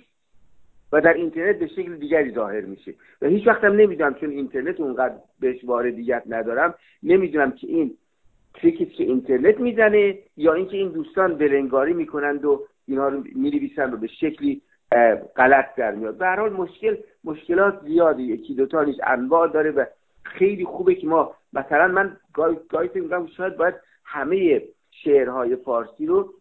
و 0.94 1.00
در 1.00 1.14
اینترنت 1.14 1.58
به 1.58 1.66
شکل 1.66 1.96
دیگری 1.96 2.30
ظاهر 2.30 2.60
میشه. 2.60 2.94
و 3.22 3.26
هیچ 3.26 3.46
وقتم 3.46 3.72
نمی‌دونم 3.72 4.14
چون 4.14 4.30
اینترنت 4.30 4.80
اونقدر 4.80 5.14
بهش 5.40 5.64
واردیت 5.64 6.22
ندارم 6.26 6.74
نمی‌دونم 7.02 7.50
که 7.50 7.66
این 7.66 7.94
تریکی 8.54 8.86
که 8.86 9.04
اینترنت 9.04 9.60
می‌زنه 9.60 10.18
یا 10.36 10.52
اینکه 10.54 10.76
این 10.76 10.88
دوستان 10.88 11.38
بلنگاری 11.38 11.92
می‌کنند 11.92 12.44
و 12.44 12.66
اینها 12.86 13.08
رو 13.08 13.24
می‌نویسن 13.34 13.94
و 13.94 13.96
به 13.96 14.06
شکلی 14.06 14.62
غلط 15.36 15.74
در 15.76 15.94
میاد. 15.94 16.18
به 16.18 16.26
حال 16.26 16.52
مشکل 16.52 16.96
مشکلات 17.24 17.80
زیادی 17.84 18.22
یکی 18.22 18.54
دوتا 18.54 18.84
نیست 18.84 19.00
انواع 19.06 19.48
داره 19.48 19.70
و 19.70 19.84
خیلی 20.22 20.64
خوبه 20.64 20.94
که 20.94 21.06
ما 21.06 21.34
مثلا 21.52 21.88
من 21.88 22.16
گاهی 22.68 22.88
فکر 22.88 23.26
شاید 23.36 23.56
باید 23.56 23.74
همه 24.04 24.62
شعرهای 24.90 25.56
فارسی 25.56 26.06
رو 26.06 26.32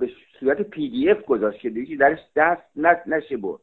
به 0.00 0.10
صورت 0.40 0.62
پی 0.62 0.88
دی 0.88 1.10
اف 1.10 1.24
گذاشت 1.24 1.60
که 1.60 1.96
درش 1.96 2.18
دست 2.36 2.62
نشه 3.06 3.36
برد. 3.36 3.60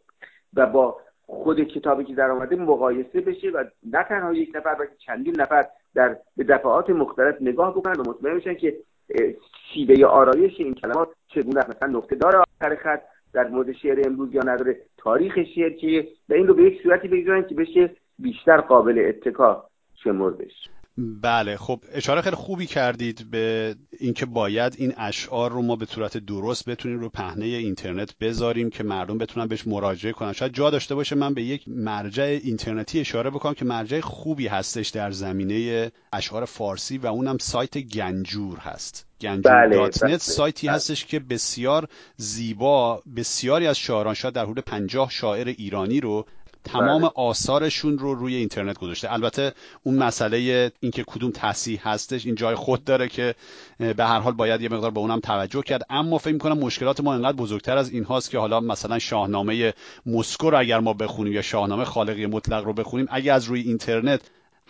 و 0.54 0.66
با 0.66 0.98
خود 1.26 1.64
کتابی 1.64 2.04
که 2.04 2.16
در 2.16 2.32
آمده 2.32 2.56
مقایسه 2.56 3.22
بشه 3.22 3.50
و 3.50 3.64
نه 3.92 4.04
تنها 4.04 4.34
یک 4.34 4.52
نفر 4.56 4.76
بلکه 4.76 4.96
چندین 5.06 5.42
نفر 5.42 5.66
در 5.96 6.18
به 6.38 6.44
دفعات 6.44 6.90
مختلف 6.90 7.36
نگاه 7.42 7.72
بکنن 7.72 8.00
و 8.00 8.04
مطمئن 8.10 8.36
بشن 8.36 8.54
که 8.54 8.78
شیوه 9.74 10.06
آرایش 10.06 10.60
این 10.60 10.74
کلمات 10.74 11.10
چگونه 11.28 11.66
مثلا 11.70 11.88
نقطه 11.88 12.16
داره 12.16 12.38
آخر 12.38 12.76
خط 12.76 13.02
در 13.34 13.48
مورد 13.48 13.72
شعر 13.72 14.08
امروز 14.08 14.34
یا 14.34 14.42
نداره 14.42 14.78
تاریخ 14.98 15.34
شعر 15.56 15.70
چیه؟ 15.70 16.08
و 16.30 16.34
این 16.34 16.48
رو 16.48 16.54
به 16.54 16.64
یک 16.64 16.82
صورتی 16.84 17.08
بگذارن 17.08 17.48
که 17.48 17.56
بشه 17.56 17.96
بیشتر 18.20 18.62
قابل 18.62 19.06
اتکا 19.08 19.70
شمردش. 20.04 20.70
بله 21.00 21.58
خب 21.58 21.84
اشاره 21.92 22.22
خیلی 22.22 22.36
خوبی 22.36 22.66
کردید 22.66 23.32
به 23.32 23.76
اینکه 24.00 24.26
باید 24.26 24.76
این 24.78 24.94
اشعار 24.98 25.52
رو 25.52 25.62
ما 25.62 25.76
به 25.76 25.86
صورت 25.86 26.18
درست 26.18 26.70
بتونیم 26.70 27.00
رو 27.00 27.10
پهنه 27.10 27.46
اینترنت 27.46 28.18
بذاریم 28.18 28.70
که 28.70 28.84
مردم 28.84 29.18
بتونن 29.18 29.48
بهش 29.48 29.68
مراجعه 29.68 30.12
کنن. 30.12 30.34
شاید 30.34 30.54
جا 30.54 30.70
داشته 30.70 30.96
باشه 30.96 31.16
من 31.16 31.34
به 31.34 31.44
یک 31.44 31.64
مرجع 31.68 32.40
اینترنتی 32.44 33.00
اشاره 33.00 33.30
بکنم 33.30 33.54
که 33.54 33.66
مرجع 33.66 34.00
خوبی 34.00 34.48
هستش 34.48 34.90
در 34.90 35.12
زمینه 35.12 35.92
اشعار 36.14 36.46
فارسی 36.46 36.98
و 36.98 37.08
اونم 37.08 37.38
سایت 37.38 37.78
گنجور 37.78 38.58
هست. 38.58 39.06
گنجور 39.22 39.52
بله، 39.52 39.78
بله، 39.78 40.18
سایتی 40.18 40.68
بله. 40.68 40.76
هستش 40.76 41.06
که 41.06 41.20
بسیار 41.20 41.88
زیبا 42.18 43.04
بسیاری 43.16 43.68
از 43.68 43.78
شاعران 43.78 44.14
شاید 44.14 44.34
در 44.34 44.46
حدود 44.46 44.60
پنجاه 44.60 45.10
شاعر 45.10 45.48
ایرانی 45.48 46.00
رو 46.00 46.26
تمام 46.64 47.02
بله. 47.02 47.12
آثارشون 47.16 47.98
رو 47.98 48.16
روی 48.16 48.36
اینترنت 48.36 48.78
گذاشته 48.78 49.14
البته 49.14 49.54
اون 49.84 49.96
مسئله 49.96 50.72
اینکه 50.80 51.04
کدوم 51.08 51.32
تصحیح 51.32 51.90
هستش 51.90 52.26
این 52.26 52.36
جای 52.36 52.56
خود 52.56 52.84
داره 52.84 53.08
که 53.08 53.36
به 53.80 54.06
هر 54.06 54.20
حال 54.20 54.34
باید 54.34 54.62
یه 54.62 54.70
مقدار 54.70 54.92
به 54.92 55.00
اونم 55.00 55.20
توجه 55.20 55.62
کرد 55.62 55.86
اما 55.90 56.18
فکر 56.18 56.34
می‌کنم 56.34 56.58
مشکلات 56.58 57.00
ما 57.02 57.14
انقدر 57.14 57.38
بزرگتر 57.38 57.78
از 57.78 57.90
این 57.90 58.04
هاست 58.04 58.30
که 58.30 58.40
حالا 58.40 58.60
مثلا 58.60 59.00
شاهنامه 59.00 59.74
مسکو 60.06 60.50
رو 60.50 60.60
اگر 60.60 60.80
ما 60.80 60.94
بخونیم 60.94 61.34
یا 61.34 61.42
شاهنامه 61.42 61.86
خالقی 61.86 62.26
مطلق 62.26 62.64
رو 62.64 62.74
بخونیم 62.74 63.08
اگه 63.10 63.34
از 63.34 63.46
روی 63.46 63.62
اینترنت 63.62 64.22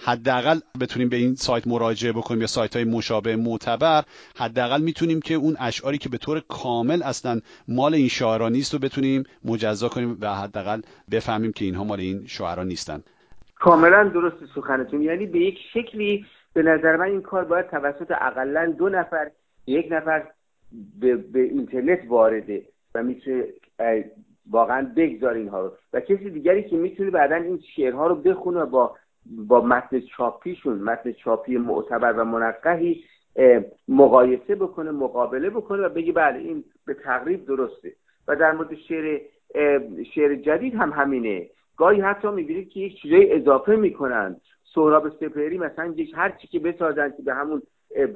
حداقل 0.03 0.59
بتونیم 0.81 1.09
به 1.09 1.15
این 1.15 1.35
سایت 1.35 1.67
مراجعه 1.67 2.11
بکنیم 2.11 2.41
یا 2.41 2.47
سایت 2.47 2.75
های 2.75 2.85
مشابه 2.85 3.35
معتبر 3.35 4.03
حداقل 4.37 4.81
می‌تونیم 4.81 5.19
که 5.19 5.33
اون 5.33 5.55
اشعاری 5.59 5.97
که 5.97 6.09
به 6.09 6.17
طور 6.17 6.41
کامل 6.47 7.03
اصلا 7.03 7.39
مال 7.67 7.93
این 7.93 8.07
شاعران 8.07 8.51
نیست 8.51 8.73
رو 8.73 8.79
بتونیم 8.79 9.23
مجزا 9.45 9.89
کنیم 9.89 10.17
و 10.21 10.35
حداقل 10.35 10.81
بفهمیم 11.11 11.51
که 11.51 11.65
اینها 11.65 11.83
مال 11.83 11.99
این 11.99 12.23
شاعران 12.27 12.67
نیستن. 12.67 13.03
کاملا 13.55 14.03
درست 14.03 14.35
سخنتون. 14.55 15.01
یعنی 15.01 15.25
به 15.25 15.39
یک 15.39 15.57
شکلی 15.73 16.25
به 16.53 16.63
نظر 16.63 16.95
من 16.95 17.05
این 17.05 17.21
کار 17.21 17.45
باید 17.45 17.69
توسط 17.69 18.11
اقلا 18.21 18.73
دو 18.77 18.89
نفر 18.89 19.31
یک 19.67 19.87
نفر 19.91 20.27
به, 20.99 21.15
به 21.15 21.39
اینترنت 21.39 21.99
وارده 22.07 22.65
و 22.95 23.03
می‌تونه 23.03 23.43
واقعا 24.49 24.91
بگذار 24.95 25.33
اینها 25.33 25.61
رو. 25.61 25.71
و 25.93 25.99
کسی 25.99 26.29
دیگری 26.29 26.69
که 26.69 26.77
می‌تونه 26.77 27.11
بعدا 27.11 27.35
این 27.35 27.63
شعرها 27.75 28.07
رو 28.07 28.15
بخونه 28.15 28.65
با 28.65 28.95
با 29.25 29.61
متن 29.61 29.99
چاپیشون 29.99 30.79
متن 30.79 31.11
چاپی 31.11 31.57
معتبر 31.57 32.13
و 32.13 32.23
منقحی 32.23 33.03
مقایسه 33.87 34.55
بکنه 34.55 34.91
مقابله 34.91 35.49
بکنه 35.49 35.81
و 35.81 35.89
بگی 35.89 36.11
بله 36.11 36.39
این 36.39 36.63
به 36.85 36.93
تقریب 36.93 37.45
درسته. 37.45 37.93
و 38.27 38.35
در 38.35 38.51
مورد 38.51 38.75
شعر 38.75 39.21
شعر 40.15 40.35
جدید 40.35 40.75
هم 40.75 40.91
همینه. 40.91 41.49
گاهی 41.77 42.01
حتی 42.01 42.27
می‌بینید 42.27 42.69
که 42.69 42.79
یک 42.79 43.01
چیزای 43.01 43.33
اضافه 43.33 43.75
می‌کنن. 43.75 44.35
سهراب 44.73 45.09
سپهری 45.09 45.57
مثلا 45.57 45.85
یک 45.85 46.11
هر 46.15 46.29
چی 46.29 46.47
که 46.47 46.59
بسازن 46.59 47.13
که 47.17 47.23
به 47.23 47.33
همون 47.33 47.61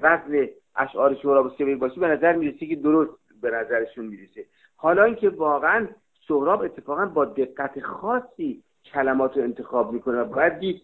وزن 0.01 0.47
اشعار 0.75 1.17
سهراب 1.23 1.51
سپهری 1.53 1.75
باشه 1.75 1.99
به 1.99 2.07
نظر 2.07 2.35
می‌رسه 2.35 2.65
که 2.65 2.75
درست 2.75 3.11
به 3.41 3.51
نظرشون 3.51 4.05
می‌رسه. 4.05 4.45
حالا 4.75 5.03
اینکه 5.03 5.29
واقعا 5.29 5.87
سهراب 6.27 6.61
اتفاقا 6.61 7.05
با 7.05 7.25
دقت 7.25 7.79
خاصی 7.79 8.63
کلمات 8.93 9.37
رو 9.37 9.43
انتخاب 9.43 9.93
می‌کنه 9.93 10.17
و 10.17 10.25
باید 10.25 10.59
دید 10.59 10.81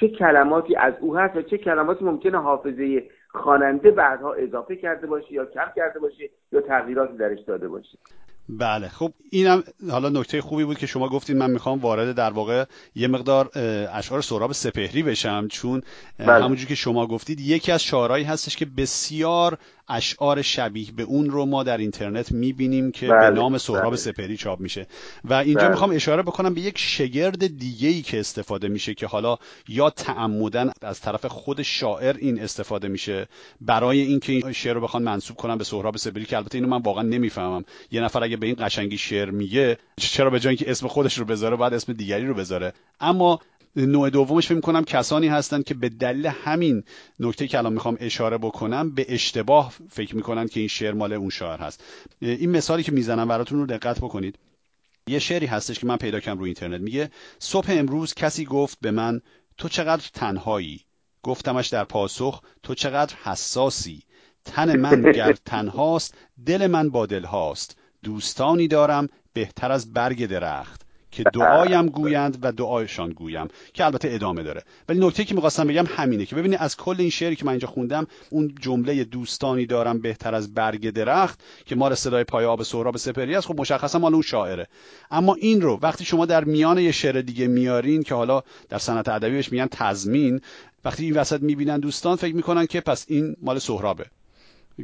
چه 0.00 0.08
کلماتی 0.08 0.76
از 0.76 0.94
او 1.00 1.16
هست 1.16 1.36
و 1.36 1.42
چه 1.42 1.58
کلماتی 1.58 2.04
ممکنه 2.04 2.38
حافظه 2.38 3.02
خواننده 3.28 3.90
بعدها 3.90 4.32
اضافه 4.32 4.76
کرده 4.76 5.06
باشه 5.06 5.32
یا 5.32 5.44
کم 5.44 5.72
کرده 5.76 5.98
باشه 5.98 6.30
یا 6.52 6.60
تغییراتی 6.60 7.16
درش 7.16 7.38
داده 7.46 7.68
باشه 7.68 7.98
بله 8.48 8.88
خب 8.88 9.12
اینم 9.30 9.62
حالا 9.90 10.08
نکته 10.08 10.40
خوبی 10.40 10.64
بود 10.64 10.78
که 10.78 10.86
شما 10.86 11.08
گفتید 11.08 11.36
من 11.36 11.50
می‌خوام 11.50 11.78
وارد 11.78 12.16
در 12.16 12.30
واقع 12.30 12.64
یه 12.94 13.08
مقدار 13.08 13.50
اشعار 13.92 14.20
سهراب 14.20 14.52
سپهری 14.52 15.02
بشم 15.02 15.48
چون 15.48 15.82
بله. 16.18 16.44
همونجور 16.44 16.68
که 16.68 16.74
شما 16.74 17.06
گفتید 17.06 17.40
یکی 17.40 17.72
از 17.72 17.82
شعرهایی 17.82 18.24
هستش 18.24 18.56
که 18.56 18.66
بسیار 18.76 19.58
اشعار 19.88 20.42
شبیه 20.42 20.92
به 20.92 21.02
اون 21.02 21.30
رو 21.30 21.46
ما 21.46 21.62
در 21.62 21.78
اینترنت 21.78 22.32
می‌بینیم 22.32 22.90
که 22.90 23.06
بله. 23.06 23.30
به 23.30 23.36
نام 23.36 23.58
سهراب 23.58 23.86
بله. 23.86 23.96
سپهری 23.96 24.36
چاپ 24.36 24.60
میشه 24.60 24.86
و 25.24 25.34
اینجا 25.34 25.60
بله. 25.60 25.70
می‌خوام 25.70 25.90
اشاره 25.90 26.22
بکنم 26.22 26.54
به 26.54 26.60
یک 26.60 26.78
شگرد 26.78 27.58
دیگه 27.58 27.88
ای 27.88 28.02
که 28.02 28.20
استفاده 28.20 28.68
میشه 28.68 28.94
که 28.94 29.06
حالا 29.06 29.36
یا 29.68 29.90
تعمدن 29.90 30.70
از 30.82 31.00
طرف 31.00 31.26
خود 31.26 31.62
شاعر 31.62 32.16
این 32.18 32.42
استفاده 32.42 32.88
میشه 32.88 33.28
برای 33.60 34.00
اینکه 34.00 34.32
این 34.32 34.52
شعر 34.52 34.74
رو 34.74 34.80
بخوان 34.80 35.02
منسوب 35.02 35.36
کنن 35.36 35.58
به 35.58 35.64
سهراب 35.64 35.96
سپهری 35.96 36.24
که 36.24 36.36
البته 36.36 36.58
اینو 36.58 36.68
من 36.68 36.82
واقعا 36.82 37.02
نمی‌فهمم 37.02 37.64
یه 37.90 38.00
نفر 38.00 38.24
اگه 38.24 38.36
به 38.36 38.46
این 38.46 38.56
قشنگی 38.58 38.98
شعر 38.98 39.30
میگه 39.30 39.78
چرا 39.96 40.30
به 40.30 40.40
جای 40.40 40.50
اینکه 40.50 40.70
اسم 40.70 40.88
خودش 40.88 41.18
رو 41.18 41.24
بذاره 41.24 41.56
بعد 41.56 41.74
اسم 41.74 41.92
دیگری 41.92 42.26
رو 42.26 42.34
بذاره 42.34 42.72
اما 43.00 43.40
نوع 43.76 44.10
دومش 44.10 44.46
فکر 44.46 44.60
کنم 44.60 44.84
کسانی 44.84 45.28
هستند 45.28 45.64
که 45.64 45.74
به 45.74 45.88
دلیل 45.88 46.26
همین 46.26 46.82
نکته 47.20 47.48
که 47.48 47.58
الان 47.58 47.72
می‌خوام 47.72 47.96
اشاره 48.00 48.38
بکنم 48.38 48.90
به 48.90 49.06
اشتباه 49.08 49.72
فکر 49.90 50.16
می‌کنن 50.16 50.48
که 50.48 50.60
این 50.60 50.68
شعر 50.68 50.92
مال 50.92 51.12
اون 51.12 51.30
شاعر 51.30 51.60
هست. 51.60 51.84
این 52.20 52.50
مثالی 52.50 52.82
که 52.82 52.92
می‌زنم 52.92 53.28
براتون 53.28 53.58
رو 53.58 53.66
دقت 53.66 53.98
بکنید. 53.98 54.38
یه 55.06 55.18
شعری 55.18 55.46
هستش 55.46 55.78
که 55.78 55.86
من 55.86 55.96
پیدا 55.96 56.20
کردم 56.20 56.38
روی 56.38 56.48
اینترنت. 56.48 56.80
میگه 56.80 57.10
صبح 57.38 57.66
امروز 57.70 58.14
کسی 58.14 58.44
گفت 58.44 58.78
به 58.80 58.90
من 58.90 59.20
تو 59.58 59.68
چقدر 59.68 60.10
تنهایی؟ 60.14 60.80
گفتمش 61.22 61.68
در 61.68 61.84
پاسخ 61.84 62.42
تو 62.62 62.74
چقدر 62.74 63.14
حساسی؟ 63.22 64.02
تن 64.44 64.76
من 64.76 65.12
گر 65.12 65.32
تنهاست 65.44 66.14
دل 66.46 66.66
من 66.66 66.90
با 66.90 67.06
دل 67.06 67.24
هاست. 67.24 67.76
دوستانی 68.02 68.68
دارم 68.68 69.08
بهتر 69.32 69.72
از 69.72 69.92
برگ 69.92 70.26
درخت. 70.26 70.83
که 71.14 71.22
دعایم 71.22 71.86
گویند 71.86 72.38
و 72.42 72.52
دعایشان 72.52 73.10
گویم 73.10 73.48
که 73.72 73.84
البته 73.84 74.08
ادامه 74.12 74.42
داره. 74.42 74.62
ولی 74.88 75.06
نکته 75.06 75.24
که 75.24 75.34
می‌خواستم 75.34 75.66
بگم 75.66 75.84
همینه 75.88 76.26
که 76.26 76.36
ببینید 76.36 76.58
از 76.62 76.76
کل 76.76 76.96
این 76.98 77.10
شعری 77.10 77.36
که 77.36 77.44
من 77.44 77.50
اینجا 77.50 77.68
خوندم 77.68 78.06
اون 78.30 78.54
جمله 78.60 79.04
دوستانی 79.04 79.66
دارم 79.66 79.98
بهتر 79.98 80.34
از 80.34 80.54
برگ 80.54 80.90
درخت 80.90 81.40
که 81.66 81.74
مال 81.74 81.94
صدای 81.94 82.24
پای 82.24 82.44
آب 82.44 82.62
سهراب 82.62 82.96
سپری 82.96 83.34
است 83.34 83.46
خب 83.46 83.60
مشخصا 83.60 83.98
مال 83.98 84.12
اون 84.12 84.22
شاعره. 84.22 84.66
اما 85.10 85.34
این 85.34 85.60
رو 85.60 85.78
وقتی 85.82 86.04
شما 86.04 86.26
در 86.26 86.44
میان 86.44 86.78
یه 86.78 86.92
شعر 86.92 87.20
دیگه 87.20 87.46
میارین 87.46 88.02
که 88.02 88.14
حالا 88.14 88.42
در 88.68 88.78
صنعت 88.78 89.08
ادبی 89.08 89.30
بهش 89.30 89.52
میگن 89.52 89.66
تضمین 89.70 90.40
وقتی 90.84 91.04
این 91.04 91.14
وسط 91.14 91.42
می‌بینن 91.42 91.80
دوستان 91.80 92.16
فکر 92.16 92.36
می‌کنن 92.36 92.66
که 92.66 92.80
پس 92.80 93.06
این 93.08 93.36
مال 93.42 93.58
سهرابه. 93.58 94.04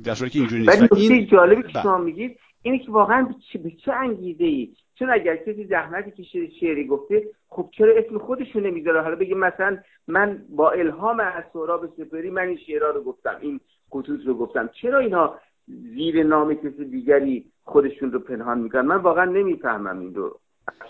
در 0.05 0.15
صورتی 0.15 0.33
که 0.33 0.39
اینجوری 0.39 0.63
نیست. 0.63 0.93
این 0.93 1.27
جالبی 1.27 1.63
که 1.63 1.69
بله. 1.69 1.83
شما 1.83 1.99
میگید 1.99 2.37
اینه 2.63 2.79
که 2.79 2.91
واقعا 2.91 3.29
به 3.65 3.71
چه 3.71 3.93
انگیزه 3.93 4.45
ای 4.45 4.75
چون 4.95 5.11
اگر 5.11 5.37
کسی 5.37 5.65
زحمتی 5.65 6.11
که 6.11 6.49
شعری 6.61 6.87
گفته 6.87 7.29
خب 7.49 7.69
چرا 7.73 7.93
اسم 7.97 8.19
خودشو 8.19 8.61
نمی‌ذاره؟ 8.61 9.01
حالا 9.03 9.17
بگه 9.17 9.35
مثلا 9.35 9.79
من 10.09 10.43
با 10.49 10.71
الهام 10.71 11.21
از 11.21 11.45
سهراب 11.53 11.87
سپری 11.87 12.31
من 12.31 12.43
این 12.43 12.57
شعرها 12.57 12.91
رو 12.91 13.03
گفتم 13.03 13.37
این 13.41 13.61
خطوط 13.91 14.27
رو 14.27 14.35
گفتم. 14.35 14.71
چرا 14.83 14.99
اینها 14.99 15.39
زیر 15.67 16.23
نام 16.23 16.55
کسی 16.55 16.85
دیگری 16.85 17.45
خودشون 17.65 18.13
رو 18.13 18.19
پنهان 18.19 18.59
می‌کنن؟ 18.59 18.81
من 18.81 18.97
واقعا 18.97 19.25
نمی‌فهمم 19.25 20.01
این 20.01 20.15
رو. 20.15 20.41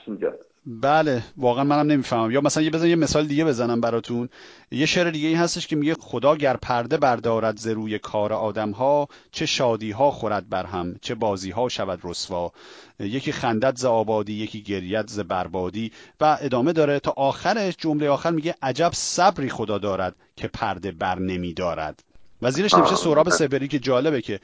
اینجا 0.07 0.35
بله 0.67 1.23
واقعا 1.37 1.65
منم 1.65 1.87
نمی‌فهمم. 1.93 2.31
یا 2.31 2.41
مثلا 2.41 2.63
یه 2.63 2.71
بزن 2.71 2.87
یه 2.87 2.97
مثال 2.97 3.27
دیگه 3.27 3.45
بزنم 3.45 3.81
براتون. 3.81 4.29
یه 4.71 4.87
شعر 4.87 5.11
دیگه 5.11 5.29
ای 5.29 5.35
هستش 5.35 5.67
که 5.67 5.77
میگه 5.77 5.95
خدا 5.95 6.37
گر 6.37 6.57
پرده 6.57 6.97
بردارد 6.97 7.57
ز 7.59 7.67
روی 7.67 7.99
کار 7.99 8.33
آدم 8.33 8.71
ها 8.71 9.09
چه 9.33 9.47
شادی 9.47 9.91
ها 9.91 10.11
خورد 10.11 10.49
بر 10.49 10.67
هم 10.67 10.97
چه 11.03 11.15
بازی 11.15 11.51
ها 11.51 11.69
شود 11.69 12.01
رسوا. 12.05 12.53
یکی 12.99 13.33
خندت 13.33 13.77
ز 13.77 13.85
آبادی 13.85 14.33
یکی 14.33 14.63
گریت 14.63 15.09
ز 15.09 15.21
بربادی. 15.21 15.93
و 16.21 16.39
ادامه 16.41 16.73
داره 16.73 17.01
تا 17.01 17.11
آخرش 17.17 17.75
جمله 17.79 18.09
آخر 18.09 18.31
میگه 18.31 18.55
عجب 18.63 18.91
صبری 18.95 19.49
خدا 19.49 19.79
دارد 19.79 20.15
که 20.37 20.49
پرده 20.49 20.93
بر 20.93 21.19
نمی 21.19 21.55
دارد 21.55 22.03
و 22.43 22.51
زیرش 22.51 22.75
نمیشه 22.75 22.97
سهراب 22.97 23.31
سبری 23.31 23.69
که 23.69 23.79
جالبه 23.79 24.23
که 24.23 24.41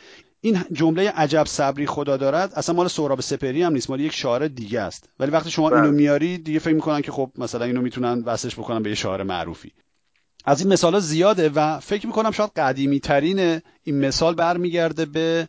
این 0.47 0.65
جمله 0.73 1.11
عجب 1.11 1.45
صبری 1.47 1.87
خدا 1.87 2.17
دارد 2.17 2.53
اصلا 2.55 2.75
مال 2.75 2.89
سهراب 2.89 3.21
سپری 3.21 3.63
هم 3.63 3.73
نیست 3.73 3.91
مال 3.91 4.01
یک 4.01 4.13
شاعر 4.13 4.49
دیگه 4.49 4.81
است. 4.81 5.09
ولی 5.21 5.31
وقتی 5.31 5.51
شما 5.51 5.69
اینو 5.69 5.83
بله. 5.83 5.91
میاری 5.91 6.39
دیگه 6.39 6.59
فکر 6.59 6.75
می‌کنن 6.75 7.01
که 7.01 7.13
خب 7.13 7.31
مثلا 7.39 7.65
اینو 7.65 7.81
می‌تونن 7.81 8.23
وصلش 8.27 8.55
بکنن 8.55 8.83
به 8.83 8.89
یه 8.89 8.95
شاعر 8.95 9.23
معروفی. 9.23 9.73
از 10.45 10.61
این 10.61 10.73
مثال 10.73 11.01
زیاده 11.01 11.49
و 11.49 11.81
فکر 11.81 12.07
می‌کنم 12.07 12.31
شاید 12.31 12.51
قدیمی 12.57 13.01
ترین 13.01 13.61
این 13.85 14.07
مثال 14.07 14.35
برمیگرده 14.35 15.05
به 15.05 15.49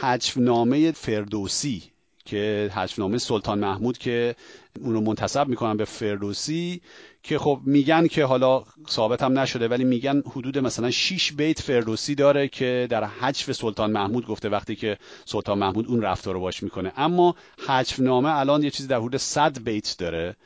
حجفنامه 0.00 0.92
فردوسی 0.92 1.82
که 2.24 2.70
حجفنامه 2.74 3.18
سلطان 3.18 3.58
محمود 3.58 3.98
که 3.98 4.34
اونو 4.80 5.00
منتصب 5.00 5.48
می‌کنن 5.48 5.76
به 5.76 5.84
فردوسی. 5.84 6.80
که 7.22 7.38
خب 7.38 7.60
میگن 7.64 8.06
که 8.06 8.24
حالا 8.24 8.64
ثابت 8.88 9.22
هم 9.22 9.38
نشده 9.38 9.68
ولی 9.68 9.84
میگن 9.84 10.22
حدود 10.30 10.58
مثلا 10.58 10.90
6 10.90 11.32
بیت 11.32 11.62
فردوسی 11.62 12.14
داره 12.14 12.48
که 12.48 12.86
در 12.90 13.04
حجف 13.04 13.52
سلطان 13.52 13.90
محمود 13.92 14.26
گفته 14.26 14.48
وقتی 14.48 14.76
که 14.76 14.98
سلطان 15.24 15.58
محمود 15.58 15.86
اون 15.86 16.02
رفتار 16.02 16.34
رو 16.34 16.40
باش 16.40 16.62
می‌کنه. 16.62 16.92
اما 16.96 17.34
حجفنامه 17.66 18.38
الان 18.38 18.62
یه 18.62 18.70
چیزی 18.70 18.88
در 18.88 18.96
حدود 18.96 19.16
100 19.16 19.62
بیت 19.64 19.96
داره. 19.98 20.36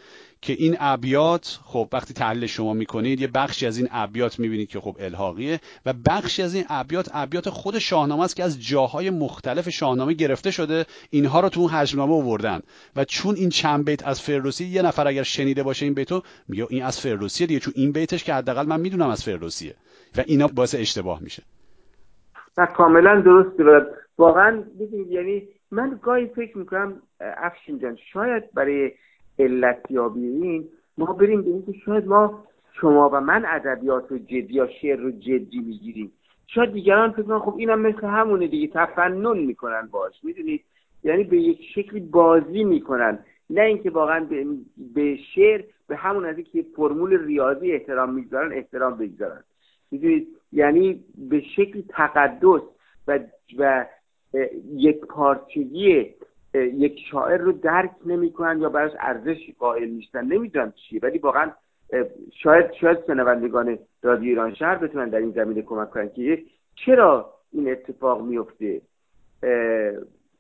که 0.45 0.53
این 0.53 0.77
ابیات 0.81 1.61
خب 1.65 1.89
وقتی 1.93 2.15
تحلیل 2.15 2.47
شما 2.47 2.73
می‌کنید 2.73 3.21
یه 3.21 3.27
بخشی 3.27 3.67
از 3.67 3.79
این 3.79 3.89
ابیات 3.91 4.39
می‌بینید 4.39 4.69
که 4.69 4.81
خب 4.81 4.97
الحاقیه 4.99 5.61
و 5.87 5.93
بخشی 5.93 6.43
از 6.43 6.55
این 6.55 6.65
ابیات 6.69 7.11
ابیات 7.15 7.51
خود 7.51 7.79
شاهنامه 7.79 8.25
است 8.25 8.37
که 8.37 8.45
از 8.45 8.63
جاهای 8.67 9.11
مختلف 9.11 9.69
شاهنامه 9.69 10.13
گرفته 10.13 10.51
شده 10.51 10.87
اینها 11.11 11.41
رو 11.41 11.49
تو 11.49 11.61
اون 11.61 11.71
حجمنامه 11.71 12.15
آوردن. 12.15 12.61
و 12.97 13.05
چون 13.05 13.35
این 13.35 13.49
چند 13.49 13.85
بیت 13.85 14.07
از 14.07 14.23
فردوسی 14.23 14.65
یه 14.65 14.83
نفر 14.83 15.09
اگر 15.09 15.23
شنیده 15.23 15.63
باشه 15.63 15.85
این 15.85 15.95
بیتو 15.95 16.23
میگه 16.49 16.67
این 16.71 16.83
از 16.83 17.01
فردوسیه 17.01 17.47
دیگه 17.47 17.61
چون 17.61 17.73
این 17.77 17.93
بیتش 17.93 18.25
که 18.25 18.35
حداقل 18.35 18.67
من 18.67 18.81
می‌دونم 18.81 19.09
از 19.09 19.25
فردوسیه. 19.25 19.75
و 20.17 20.23
اینا 20.27 20.47
باعث 20.47 20.75
اشتباه 20.75 21.23
میشه. 21.23 21.43
و 22.57 22.67
کاملا 22.67 23.21
درست 23.21 23.61
واقعا 24.19 24.63
یعنی 25.11 25.49
من 25.71 25.99
گاهی 26.03 26.27
فکر 26.27 26.59
می‌کنم 26.59 27.03
افشین 27.21 27.79
جان 27.79 27.99
شاید 28.13 28.53
برای 28.55 28.91
علتیابی 29.39 30.27
این 30.27 30.69
ما 30.99 31.13
بریم 31.13 31.43
به 31.43 31.51
اینکه 31.51 31.73
شاید 31.73 32.07
ما 32.07 32.45
شما 32.81 33.11
و 33.13 33.21
من 33.21 33.45
ادبیات 33.47 34.11
رو 34.11 34.19
جدی 34.19 34.55
یا 34.55 34.69
شعر 34.83 34.97
رو 34.97 35.11
جدی 35.11 35.59
می‌گیریم. 35.59 36.13
شاید 36.47 36.73
دیگران 36.73 37.13
فکر 37.13 37.23
کنن 37.23 37.39
خب 37.39 37.55
اینم 37.57 37.81
مثل 37.81 38.07
همونه 38.07 38.47
دیگه 38.47 38.69
تفنن 38.75 39.39
می‌کنن 39.39 39.89
باش 39.91 40.13
می‌دونید؟ 40.23 40.65
یعنی 41.05 41.25
به 41.25 41.37
یک 41.37 41.61
شکلی 41.75 42.01
بازی 42.01 42.65
می‌کنن. 42.65 43.19
نه 43.51 43.61
اینکه 43.61 43.91
واقعا 43.91 44.25
به, 44.25 44.47
به 44.95 45.17
شعر 45.35 45.63
به 45.89 45.97
همون 45.97 46.25
از 46.25 46.37
که 46.37 46.65
فرمول 46.77 47.25
ریاضی 47.27 47.73
احترام 47.73 48.15
می‌گذارن 48.15 48.53
احترام 48.53 48.99
بگذارن. 48.99 49.45
می‌دونید؟ 49.91 50.29
یعنی 50.53 51.05
به 51.31 51.41
شکلی 51.41 51.85
تقدس 51.89 52.63
و 53.09 53.19
و 53.59 53.85
یک 54.75 55.01
پارچگی 55.01 56.15
یک 56.55 57.01
شاعر 57.11 57.37
رو 57.37 57.53
درک 57.53 57.91
نمی‌کنن 58.07 58.61
یا 58.61 58.69
براش 58.69 58.93
ارزش 59.01 59.51
قائل 59.59 59.89
نیستن 59.89 60.25
نمی‌دونم 60.25 60.73
چیه 60.73 61.01
ولی 61.03 61.19
واقعا 61.19 61.51
شاید 62.43 62.73
شاید 62.73 62.99
شنوندگان 63.07 63.79
رادیو 64.03 64.29
ایران 64.29 64.55
شهر 64.55 64.77
بتونن 64.77 65.09
در 65.09 65.19
این 65.19 65.31
زمینه 65.31 65.63
کمک 65.63 65.91
کنن 65.91 66.09
که 66.09 66.43
چرا 66.75 67.35
این 67.53 67.71
اتفاق 67.71 68.23
میفته 68.23 68.81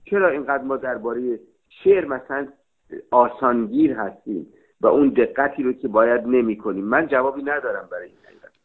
چرا 0.04 0.28
اینقدر 0.28 0.62
ما 0.62 0.76
درباره 0.76 1.38
شعر 1.68 2.04
مثلا 2.04 2.48
آسانگیر 3.10 3.92
هستیم 3.92 4.46
و 4.80 4.86
اون 4.86 5.08
دقتی 5.08 5.62
رو 5.62 5.72
که 5.72 5.88
باید 5.88 6.26
نمی 6.26 6.56
کنیم 6.56 6.84
من 6.84 7.06
جوابی 7.06 7.42
ندارم 7.42 7.88
برای 7.90 8.06
این. 8.06 8.14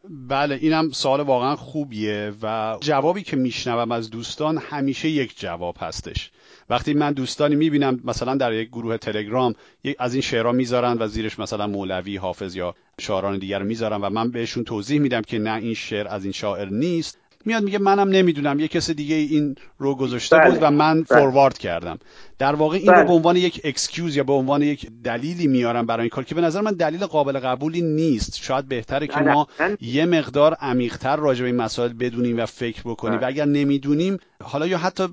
بله 0.04 0.56
اینم 0.62 0.92
سوال 0.92 1.20
واقعا 1.20 1.56
خوبیه 1.56 2.34
و 2.42 2.78
جوابی 2.82 3.24
که 3.24 3.36
میشنوم 3.36 3.92
از 3.92 4.10
دوستان 4.10 4.58
همیشه 4.58 5.10
یک 5.10 5.40
جواب 5.40 5.76
هستش. 5.80 6.32
وقتی 6.70 6.94
من 6.94 7.14
دوستانی 7.14 7.56
می‌بینم 7.56 8.00
مثلا 8.04 8.36
در 8.36 8.54
یک 8.54 8.70
گروه 8.70 8.98
تلگرام 8.98 9.56
از 10.00 10.14
این 10.14 10.22
شعرها 10.22 10.52
می‌ذارن 10.52 10.98
و 11.00 11.08
زیرش 11.08 11.40
مثلا 11.40 11.68
مولوی 11.68 12.18
حافظ 12.18 12.56
یا 12.56 12.76
شاعران 13.00 13.40
دیگر 13.40 13.64
می‌ذارن 13.64 14.02
و 14.02 14.10
من 14.10 14.32
بهشون 14.32 14.64
توضیح 14.64 15.00
میدم 15.00 15.22
که 15.22 15.40
نه 15.40 15.54
این 15.56 15.74
شعر 15.74 16.08
از 16.08 16.24
این 16.24 16.34
شاعر 16.34 16.70
نیست 16.70 17.18
میاد 17.46 17.64
میگه 17.64 17.80
منم 17.80 18.10
نمی‌دونم. 18.10 18.60
یه 18.60 18.68
کس 18.68 18.90
دیگه 18.90 19.16
این 19.16 19.56
رو 19.78 19.96
گذاشته 19.96 20.40
بود 20.46 20.56
و 20.56 20.60
بله. 20.60 20.70
من 20.70 21.04
بله. 21.04 21.20
فوروارد 21.20 21.58
کردم. 21.58 22.00
در 22.40 22.56
واقع 22.56 22.78
این 22.78 22.88
رو 22.88 22.94
بله. 22.94 23.04
به 23.04 23.12
عنوان 23.12 23.36
یک 23.36 23.62
excuse 23.64 24.16
یا 24.16 24.24
به 24.24 24.34
عنوان 24.34 24.62
یک 24.62 24.88
دلیلی 25.04 25.48
میارم 25.48 25.86
برای 25.86 26.02
این 26.02 26.10
کار 26.10 26.24
که 26.24 26.36
به 26.36 26.42
نظر 26.42 26.62
من 26.62 26.72
دلیل 26.72 27.06
قابل 27.06 27.40
قبولی 27.40 27.82
نیست. 27.82 28.38
شاید 28.38 28.68
بهتره 28.68 29.08
که 29.08 29.20
ما 29.20 29.48
یه 29.82 30.06
مقدار 30.06 30.54
عمیقتر 30.54 31.16
راجع 31.16 31.42
به 31.42 31.48
این 31.48 31.56
مسائل 31.56 31.94
بدونیم 31.94 32.40
و 32.40 32.46
فکر 32.46 32.82
بکنیم. 32.86 33.20
و 33.20 33.26
اگر 33.26 33.46
نمی‌دونیم 33.46 34.18
حالا 34.44 34.68
یا 34.68 34.78
حتی 34.78 35.08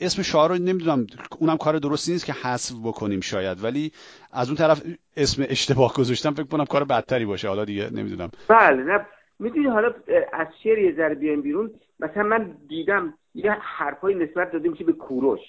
اسم 0.00 0.22
شاعر 0.22 0.50
رو 0.50 0.54
نمی‌دونم 0.54 1.06
اونم 1.38 1.56
کار 1.56 1.78
درستی 1.78 2.12
نیست 2.12 2.24
که 2.24 2.32
حذف 2.32 2.72
بکنیم 2.84 3.20
شاید. 3.20 3.64
ولی 3.64 3.92
از 4.32 4.48
اون 4.48 4.56
طرف 4.56 4.82
اسم 5.16 5.44
اشتباه 5.48 5.94
گذاشتم 5.94 6.34
فکر 6.34 6.46
کنم 6.46 6.64
کار 6.64 6.84
بدتری 6.84 7.24
باشه. 7.24 7.48
حالا 7.48 7.64
دیگه 7.64 7.90
نمی‌دونم. 7.90 8.30
بله 8.48 8.82
نه. 8.82 9.06
می‌دونی 9.42 9.66
حالا 9.66 9.94
از 10.32 10.46
شعر 10.62 10.78
یه 10.78 10.94
ذره 10.96 11.14
بیایم 11.14 11.42
بیرون. 11.42 11.70
مثلا 12.00 12.22
من 12.22 12.56
دیدم 12.68 13.14
یه 13.34 13.52
حرفای 13.52 14.14
نسبت 14.14 14.52
داده 14.52 14.68
میشه 14.68 14.84
به 14.84 14.92
کوروش. 14.92 15.40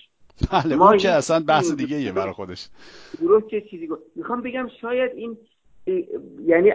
بله 0.52 0.76
ما 0.76 0.98
که 0.98 1.10
اصلا 1.10 1.44
بحث 1.48 1.72
دیگه 1.72 2.02
یه 2.02 2.12
برای 2.12 2.34
خودش. 2.34 2.70
کوروش 3.20 3.44
چه 3.52 3.62
چیزی 3.62 3.88
گفت؟ 3.88 4.02
می‌خوام 4.16 4.42
بگم 4.42 4.68
شاید 4.82 5.12
این 5.16 5.38
یعنی 6.46 6.74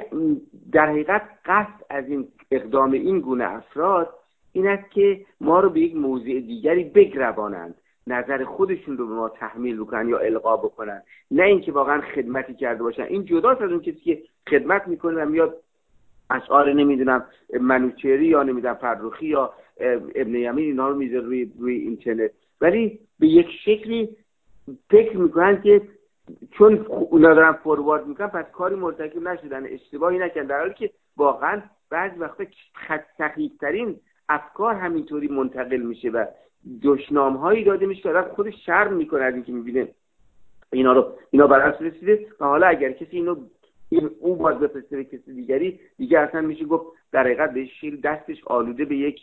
در 0.72 0.86
حقیقت 0.86 1.22
قصد 1.44 1.84
از 1.90 2.04
این 2.08 2.28
اقدام 2.50 2.92
این 2.92 3.20
گونه 3.20 3.44
افراد 3.44 4.14
این 4.52 4.66
است 4.66 4.90
که 4.90 5.26
ما 5.40 5.60
رو 5.60 5.70
به 5.70 5.80
یک 5.80 5.96
موضع 5.96 6.24
دیگری 6.24 6.84
بگروانند. 6.84 7.74
نظر 8.06 8.44
خودشون 8.44 8.96
رو 8.96 9.08
به 9.08 9.14
ما 9.14 9.28
تحمیل 9.28 9.80
بکنن 9.80 10.08
یا 10.08 10.18
القا 10.18 10.56
بکنن. 10.56 11.02
نه 11.30 11.42
اینکه 11.42 11.72
واقعا 11.72 12.00
خدمتی 12.00 12.54
کرده 12.54 12.82
باشن. 12.82 13.02
این 13.02 13.24
جداست 13.24 13.60
از 13.60 13.70
اون 13.70 13.80
کسی 13.80 14.00
که 14.00 14.22
خدمت 14.50 14.88
می‌کنه 14.88 15.22
و 15.24 15.28
میاد 15.28 15.56
اشعار 16.30 16.72
نمی‌دونم 16.72 17.26
منوچری 17.60 18.26
یا 18.26 18.42
نمی‌دونم 18.42 18.74
فرخی 18.74 19.26
یا 19.26 19.52
ابن 20.14 20.34
یمین 20.34 20.64
اینا 20.64 20.88
رو 20.88 20.96
می‌ذاره 20.96 21.24
روی 21.24 21.52
روی 21.58 21.74
اینترنت 21.74 22.30
ولی 22.60 23.00
به 23.18 23.26
یک 23.26 23.46
شکلی 23.64 24.16
فکر 24.90 25.16
می‌کنن 25.16 25.62
که 25.62 25.82
چون 26.50 26.86
اونا 26.88 27.34
دارن 27.34 27.52
فوروارد 27.52 28.06
می‌کنن 28.06 28.26
پس 28.26 28.44
کاری 28.52 28.74
مرتکب 28.74 29.22
نشدن 29.22 29.66
اشتباهی 29.66 30.18
نکردن. 30.18 30.46
در 30.46 30.58
حالی 30.58 30.74
که 30.74 30.90
واقعا 31.16 31.62
بعضی 31.90 32.18
وقتا 32.18 32.44
ترین 33.60 33.96
افکار 34.28 34.74
همینطوری 34.74 35.28
منتقل 35.28 35.76
میشه 35.76 36.10
و 36.10 36.26
دشنام 36.82 37.36
هایی 37.36 37.64
داده 37.64 37.86
میشه 37.86 38.02
که 38.02 38.22
خودش 38.36 38.54
شرم 38.66 38.92
می‌کنه 38.92 39.22
از 39.22 39.34
اینکه 39.34 39.52
می‌بینه 39.52 39.88
اینا 40.72 40.92
رو 40.92 41.12
اینا 41.30 41.46
بر 41.46 41.70
رسیده. 41.80 42.26
و 42.40 42.44
حالا 42.44 42.66
اگر 42.66 42.92
کسی 42.92 43.16
اینو 43.16 43.36
این 43.88 44.10
او 44.20 44.36
باید 44.36 44.58
بفرسته 44.58 44.96
به 44.96 45.04
کسی 45.04 45.34
دیگری 45.34 45.80
دیگه 45.96 46.18
اصلا 46.18 46.40
میشه 46.40 46.64
گفت 46.64 46.86
در 47.12 47.20
حقیقت 47.20 47.52
به 47.52 47.66
شیر 47.66 48.00
دستش 48.04 48.44
آلوده 48.46 48.84
به 48.84 48.96
یک 48.96 49.20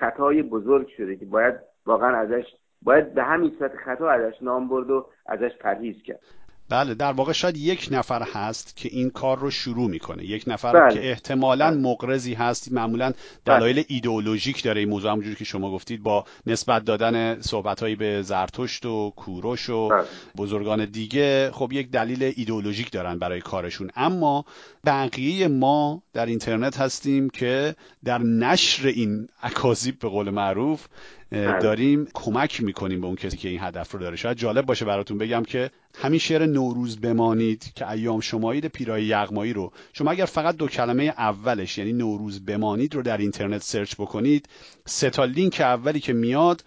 خطای 0.00 0.42
بزرگ 0.42 0.88
شده 0.88 1.16
که 1.16 1.24
باید 1.26 1.54
واقعا 1.86 2.16
ازش 2.16 2.44
باید 2.82 3.14
به 3.14 3.22
همین 3.22 3.52
صورت 3.58 3.76
خطا 3.76 4.10
ازش 4.10 4.42
نام 4.42 4.68
برد 4.68 4.90
و 4.90 5.06
ازش 5.26 5.56
پرهیز 5.60 6.02
کرد. 6.02 6.20
بله 6.68 6.94
در 6.94 7.12
واقع 7.12 7.32
شاید 7.32 7.56
یک 7.56 7.88
نفر 7.90 8.22
هست 8.22 8.76
که 8.76 8.88
این 8.92 9.10
کار 9.10 9.38
رو 9.38 9.50
شروع 9.50 9.90
می‌کنه 9.90 10.24
یک 10.24 10.44
نفر 10.46 10.72
بله. 10.72 10.94
که 10.94 11.10
احتمالا 11.10 11.70
بله. 11.70 11.80
مقرزی 11.80 12.34
هست 12.34 12.72
معمولا 12.72 13.12
دلایل 13.44 13.76
بله. 13.76 13.84
ایدئولوژیک 13.88 14.62
داره 14.62 14.80
این 14.80 14.88
موضوع 14.88 15.10
همونجوری 15.10 15.36
که 15.36 15.44
شما 15.44 15.70
گفتید 15.70 16.02
با 16.02 16.24
نسبت 16.46 16.84
دادن 16.84 17.40
صحبتهایی 17.40 17.94
به 17.94 18.22
زرتشت 18.22 18.86
و 18.86 19.12
کوروش 19.16 19.70
و 19.70 19.88
بله. 19.88 20.04
بزرگان 20.36 20.84
دیگه 20.84 21.50
خب 21.52 21.72
یک 21.72 21.90
دلیل 21.90 22.32
ایدئولوژیک 22.36 22.90
دارن 22.90 23.18
برای 23.18 23.40
کارشون 23.40 23.90
اما 23.96 24.44
بقیه 24.84 25.48
ما 25.48 26.02
در 26.12 26.26
اینترنت 26.26 26.80
هستیم 26.80 27.30
که 27.30 27.74
در 28.04 28.18
نشر 28.18 28.86
این 28.86 29.28
اکاذیب 29.42 29.98
به 29.98 30.08
قول 30.08 30.30
معروف 30.30 30.86
بله. 31.30 31.58
داریم 31.58 32.08
کمک 32.14 32.62
می‌کنیم 32.62 33.00
به 33.00 33.06
اون 33.06 33.16
کسی 33.16 33.36
که 33.36 33.48
این 33.48 33.60
هدف 33.62 33.92
رو 33.92 34.00
داره 34.00 34.16
شاید 34.16 34.36
جالب 34.36 34.66
باشه 34.66 34.84
براتون 34.84 35.18
بگم 35.18 35.42
که 35.42 35.70
همین 35.94 36.18
شعر 36.18 36.46
نوروز 36.46 37.00
بمانید 37.00 37.72
که 37.74 37.90
ایام 37.90 38.20
شمایید 38.20 38.66
پیرای 38.66 39.04
یغمایی 39.04 39.52
رو. 39.52 39.72
شما 39.92 40.10
اگر 40.10 40.24
فقط 40.24 40.56
دو 40.56 40.68
کلمه 40.68 41.02
اولش 41.02 41.78
یعنی 41.78 41.92
نوروز 41.92 42.44
بمانید 42.44 42.94
رو 42.94 43.02
در 43.02 43.16
اینترنت 43.18 43.62
سرچ 43.62 43.94
بکنید 43.94 44.48
سه 44.86 45.10
تا 45.10 45.24
لینک 45.24 45.60
اولی 45.60 46.00
که 46.00 46.12
میاد 46.12 46.64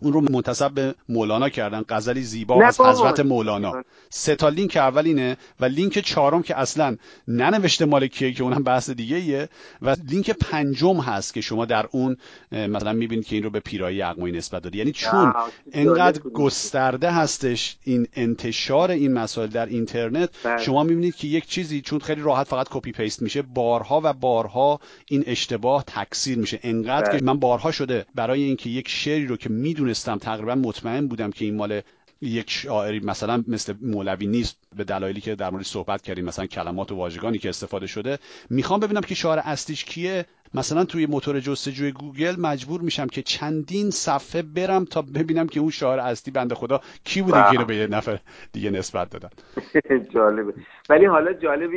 اون 0.00 0.12
رو 0.12 0.20
منتسب 0.20 0.70
به 0.70 0.94
مولانا 1.08 1.48
کردن. 1.48 1.84
غزلی 1.88 2.22
زیبا 2.22 2.64
از 2.64 2.80
حضرت 2.80 3.20
مولانا. 3.20 3.72
سه 4.10 4.36
تا 4.36 4.48
لینک 4.48 4.76
اولینه 4.76 5.36
و 5.60 5.64
لینک 5.64 5.98
چهارم 5.98 6.42
که 6.42 6.58
اصلا 6.58 6.96
ننوشته 7.28 7.84
مال 7.84 8.06
کیه 8.06 8.32
که 8.32 8.42
اونم 8.42 8.62
بحث 8.62 8.90
دیگه 8.90 9.16
ایه 9.16 9.48
و 9.82 9.96
لینک 10.08 10.30
پنجم 10.30 10.96
هست 10.96 11.34
که 11.34 11.40
شما 11.40 11.64
در 11.64 11.86
اون 11.90 12.16
مثلا 12.52 12.92
می‌بینید 12.92 13.26
که 13.26 13.36
این 13.36 13.44
رو 13.44 13.50
به 13.50 13.60
پیرایه 13.60 13.96
یغمایی 13.96 14.36
نسبت 14.36 14.62
داده. 14.62 14.78
یعنی 14.78 14.92
چون 14.92 15.32
انقدر 15.72 16.20
گسترده 16.20 17.10
هستش 17.10 17.76
این 17.84 18.06
انتشار 18.16 18.90
این 18.90 19.12
مسائل 19.12 19.48
در 19.48 19.66
اینترنت 19.66 20.30
بله. 20.44 20.62
شما 20.62 20.82
می‌بینید 20.82 21.16
که 21.16 21.28
یک 21.28 21.46
چیزی 21.46 21.80
چون 21.80 21.98
خیلی 21.98 22.22
راحت 22.22 22.46
فقط 22.48 22.66
copy 22.70 22.92
paste 22.92 23.22
میشه 23.22 23.42
بارها 23.42 24.00
و 24.04 24.12
بارها 24.12 24.80
این 25.06 25.24
اشتباه 25.26 25.84
تکثیر 25.86 26.38
میشه. 26.38 26.60
انقدر 26.62 27.12
که 27.12 27.18
بله. 27.18 27.26
من 27.26 27.38
بارها 27.38 27.70
شده 27.70 28.06
برای 28.14 28.42
اینکه 28.42 28.70
یک 28.70 28.88
شعری 28.88 29.26
رو 29.26 29.36
که 29.36 29.48
میدون 29.48 29.85
می‌دونستم 29.86 30.18
تقریبا 30.18 30.54
مطمئن 30.54 31.06
بودم 31.08 31.30
که 31.30 31.44
این 31.44 31.56
مال 31.56 31.80
یک 32.20 32.50
شاعری 32.50 33.00
مثلا 33.00 33.44
مثل 33.48 33.74
مولوی 33.80 34.26
نیست 34.26 34.58
به 34.76 34.84
دلایلی 34.84 35.20
که 35.20 35.34
در 35.34 35.50
مورد 35.50 35.64
صحبت 35.64 36.02
کردیم 36.02 36.24
مثلا 36.24 36.46
کلمات 36.46 36.92
و 36.92 36.96
واژگانی 36.96 37.38
که 37.38 37.48
استفاده 37.48 37.86
شده. 37.86 38.18
می‌خوام 38.50 38.80
ببینم 38.80 39.00
که 39.00 39.14
شاعر 39.14 39.40
اصلیش 39.44 39.84
کیه. 39.84 40.24
مثلا 40.54 40.84
توی 40.84 41.06
موتور 41.06 41.40
جستجوی 41.40 41.92
گوگل 41.92 42.40
مجبور 42.40 42.80
میشم 42.80 43.06
که 43.06 43.22
چندین 43.22 43.90
صفحه 43.90 44.42
برم 44.42 44.84
تا 44.84 45.02
ببینم 45.02 45.46
که 45.46 45.60
اون 45.60 45.70
شاعر 45.70 46.00
اصلی 46.00 46.32
بنده 46.32 46.54
خدا 46.54 46.80
کی 47.04 47.22
بوده 47.22 47.44
که 47.52 47.58
رو 47.58 47.64
به 47.64 47.76
یه 47.76 47.86
نفر 47.86 48.18
دیگه 48.52 48.70
نسبت 48.70 49.10
دادن. 49.10 49.30
جالبه. 50.14 50.54
ولی 50.88 51.04
حالا 51.04 51.32
جالب 51.32 51.70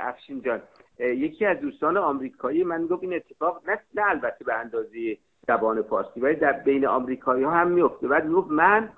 افشین 0.00 0.42
جان. 0.42 0.62
یکی 0.98 1.46
از 1.46 1.60
دوستان 1.60 1.96
آمریکایی 1.96 2.64
من 2.64 2.86
گفت 2.86 3.02
این 3.02 3.14
اتفاق 3.14 3.62
نه, 3.68 3.78
نه 3.94 4.02
البته 4.10 4.44
به 4.44 4.54
اندازه 4.54 5.18
زبان 5.46 5.82
فارسی. 5.82 6.20
ولی 6.20 6.34
در 6.34 6.52
بین 6.52 6.86
آمریکایی 6.86 7.44
ها 7.44 7.50
هم 7.50 7.70
میفته 7.70 8.08
بعد 8.08 8.30
گفت 8.30 8.50
من 8.50 8.88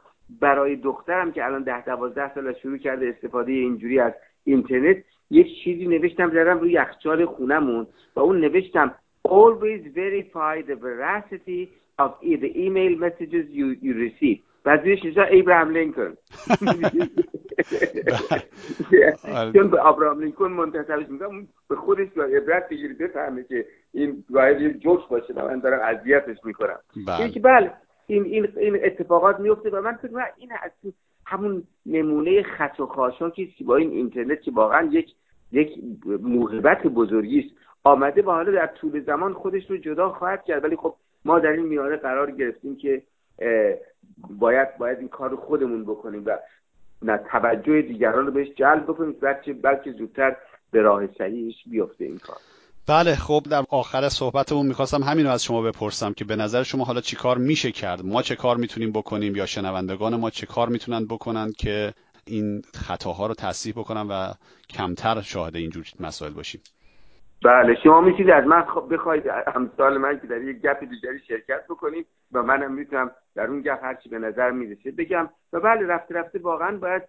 برای 0.41 0.77
دخترم 0.77 1.33
که 1.33 1.45
الان 1.45 1.63
ده 1.63 1.85
دوازده 1.85 2.35
سال 2.35 2.55
شروع 2.55 2.79
کرده 2.79 3.09
استفاده 3.17 3.53
اینجوری 3.53 4.01
از 4.01 4.13
اینترنت 4.45 4.97
یک 5.31 5.47
چیزی 5.65 5.87
نوشتم 5.87 6.31
زدم 6.31 6.59
روی 6.59 6.73
یخچال 6.73 7.27
خونمون 7.27 7.87
و 8.17 8.21
اون 8.21 8.41
نوشتم 8.41 8.95
always 9.29 9.83
verify 9.95 10.63
the 10.71 10.77
veracity 10.87 11.63
of 11.99 12.11
the 12.23 12.51
email 12.67 12.93
messages 13.05 13.45
you, 13.51 13.67
you 13.83 13.95
receive. 13.95 14.39
و 14.67 14.79
زیرش 14.85 15.01
ابراهام 15.17 15.71
لینکن 15.71 16.17
چون 19.53 19.71
به 19.71 19.87
ابراهام 19.87 20.21
لینکن 20.21 20.49
منتصبش 20.49 21.09
میگم 21.09 21.47
به 21.69 21.77
خودش 21.77 22.09
عبرت 22.19 22.69
بگیری 22.69 22.95
بفهمه 22.95 23.45
که 23.45 23.67
این 23.93 24.25
باید 24.31 24.61
یه 24.61 24.75
جوش 24.75 25.01
باشه 25.11 25.35
و 25.35 25.49
من 25.49 25.59
دارم 25.61 25.81
اذیتش 25.83 26.37
می‌کنم. 26.45 26.79
این 27.19 27.31
که 27.31 27.41
بله 27.41 27.73
این, 28.07 28.25
این, 28.25 28.49
این 28.57 28.79
اتفاقات 28.85 29.41
میفته 29.41 29.71
و 29.71 29.81
من 29.81 29.93
فکر 29.93 30.25
این 30.37 30.53
از 30.63 30.93
همون 31.27 31.63
نمونه 31.87 32.43
خط 32.43 32.81
و 32.81 32.87
خاشاکی 32.87 33.47
که 33.47 33.65
با 33.65 33.77
این 33.77 33.91
اینترنت 33.91 34.43
که 34.43 34.51
واقعا 34.51 34.89
یک 34.93 35.15
یک 35.53 35.71
موهبت 36.23 36.87
بزرگی 36.87 37.39
است. 37.39 37.49
آمده 37.85 38.23
و 38.23 38.31
حالا 38.31 38.53
در 38.53 38.67
طول 38.67 39.01
زمان 39.01 39.33
خودش 39.33 39.71
رو 39.71 39.77
جدا 39.77 40.11
خواهد 40.11 40.45
کرد 40.45 40.65
ولی 40.65 40.77
خب 40.77 40.95
ما 41.25 41.39
در 41.39 41.53
این 41.53 41.67
میاره 41.67 41.97
قرار 41.97 42.31
گرفتیم 42.31 42.77
که 42.77 43.03
باید 44.31 44.79
باید 44.79 44.99
این 44.99 45.09
کار 45.09 45.31
رو 45.31 45.37
خودمون 45.37 45.85
بکنیم 45.85 46.23
و 46.27 46.39
نه 47.03 47.21
توجه 47.33 47.83
دیگران 47.83 48.27
رو 48.27 48.33
بهش 48.33 48.49
جلب 48.57 48.85
بکنیم 48.85 49.13
بلکه 49.23 49.53
بلکه 49.53 49.93
زودتر 49.93 50.37
به 50.71 50.83
راه 50.83 51.07
صحیحش 51.19 51.55
بیفته 51.67 52.05
این 52.05 52.19
کار. 52.19 52.37
بله 52.89 53.15
خب 53.15 53.43
در 53.51 53.65
آخر 53.71 54.09
صحبتمون 54.09 54.67
می‌خواستم 54.67 55.03
همین 55.03 55.27
رو 55.27 55.33
از 55.33 55.45
شما 55.45 55.63
بپرسم 55.63 56.13
که 56.13 56.25
به 56.25 56.37
نظر 56.37 56.63
شما 56.63 56.85
حالا 56.85 57.01
چی 57.01 57.17
کار 57.17 57.39
میشه 57.39 57.73
کرد؟ 57.73 58.05
ما 58.05 58.23
چه 58.23 58.37
کار 58.37 58.57
می‌تونیم 58.57 58.93
بکنیم 58.93 59.37
یا 59.37 59.47
شنوندگان 59.47 60.17
ما 60.17 60.31
چه 60.31 60.47
کار 60.47 60.69
می‌تونن 60.69 61.07
بکنن 61.07 61.53
که 61.59 61.95
این 62.27 62.63
خطاها 62.75 63.27
رو 63.27 63.35
تصحیح 63.35 63.75
بکنن 63.75 64.09
و 64.09 64.33
کمتر 64.71 65.21
شاهد 65.21 65.57
اینجور 65.57 65.85
مسائل 66.01 66.33
باشیم؟ 66.33 66.61
بله 67.47 67.75
شما 67.75 68.01
می‌تونید 68.01 68.31
از 68.31 68.47
من 68.47 68.65
بخواید 68.91 69.27
همسال 69.27 69.99
من 69.99 70.21
که 70.21 70.27
در 70.27 70.43
یک 70.43 70.61
گپ 70.61 70.85
دیگری 70.85 71.19
شرکت 71.19 71.65
بکنید 71.69 72.07
و 72.33 72.43
منم 72.43 72.73
می‌تونم 72.73 73.11
در 73.35 73.47
اون 73.47 73.61
گپ 73.61 73.85
هرچی 73.85 74.09
به 74.09 74.19
نظر 74.19 74.51
می‌رسه 74.51 74.91
بگم. 74.91 75.29
و 75.53 75.61
بله 75.61 75.87
رفته 75.87 76.15
رفته 76.15 76.39
واقعا 76.39 76.77
باید 76.77 77.03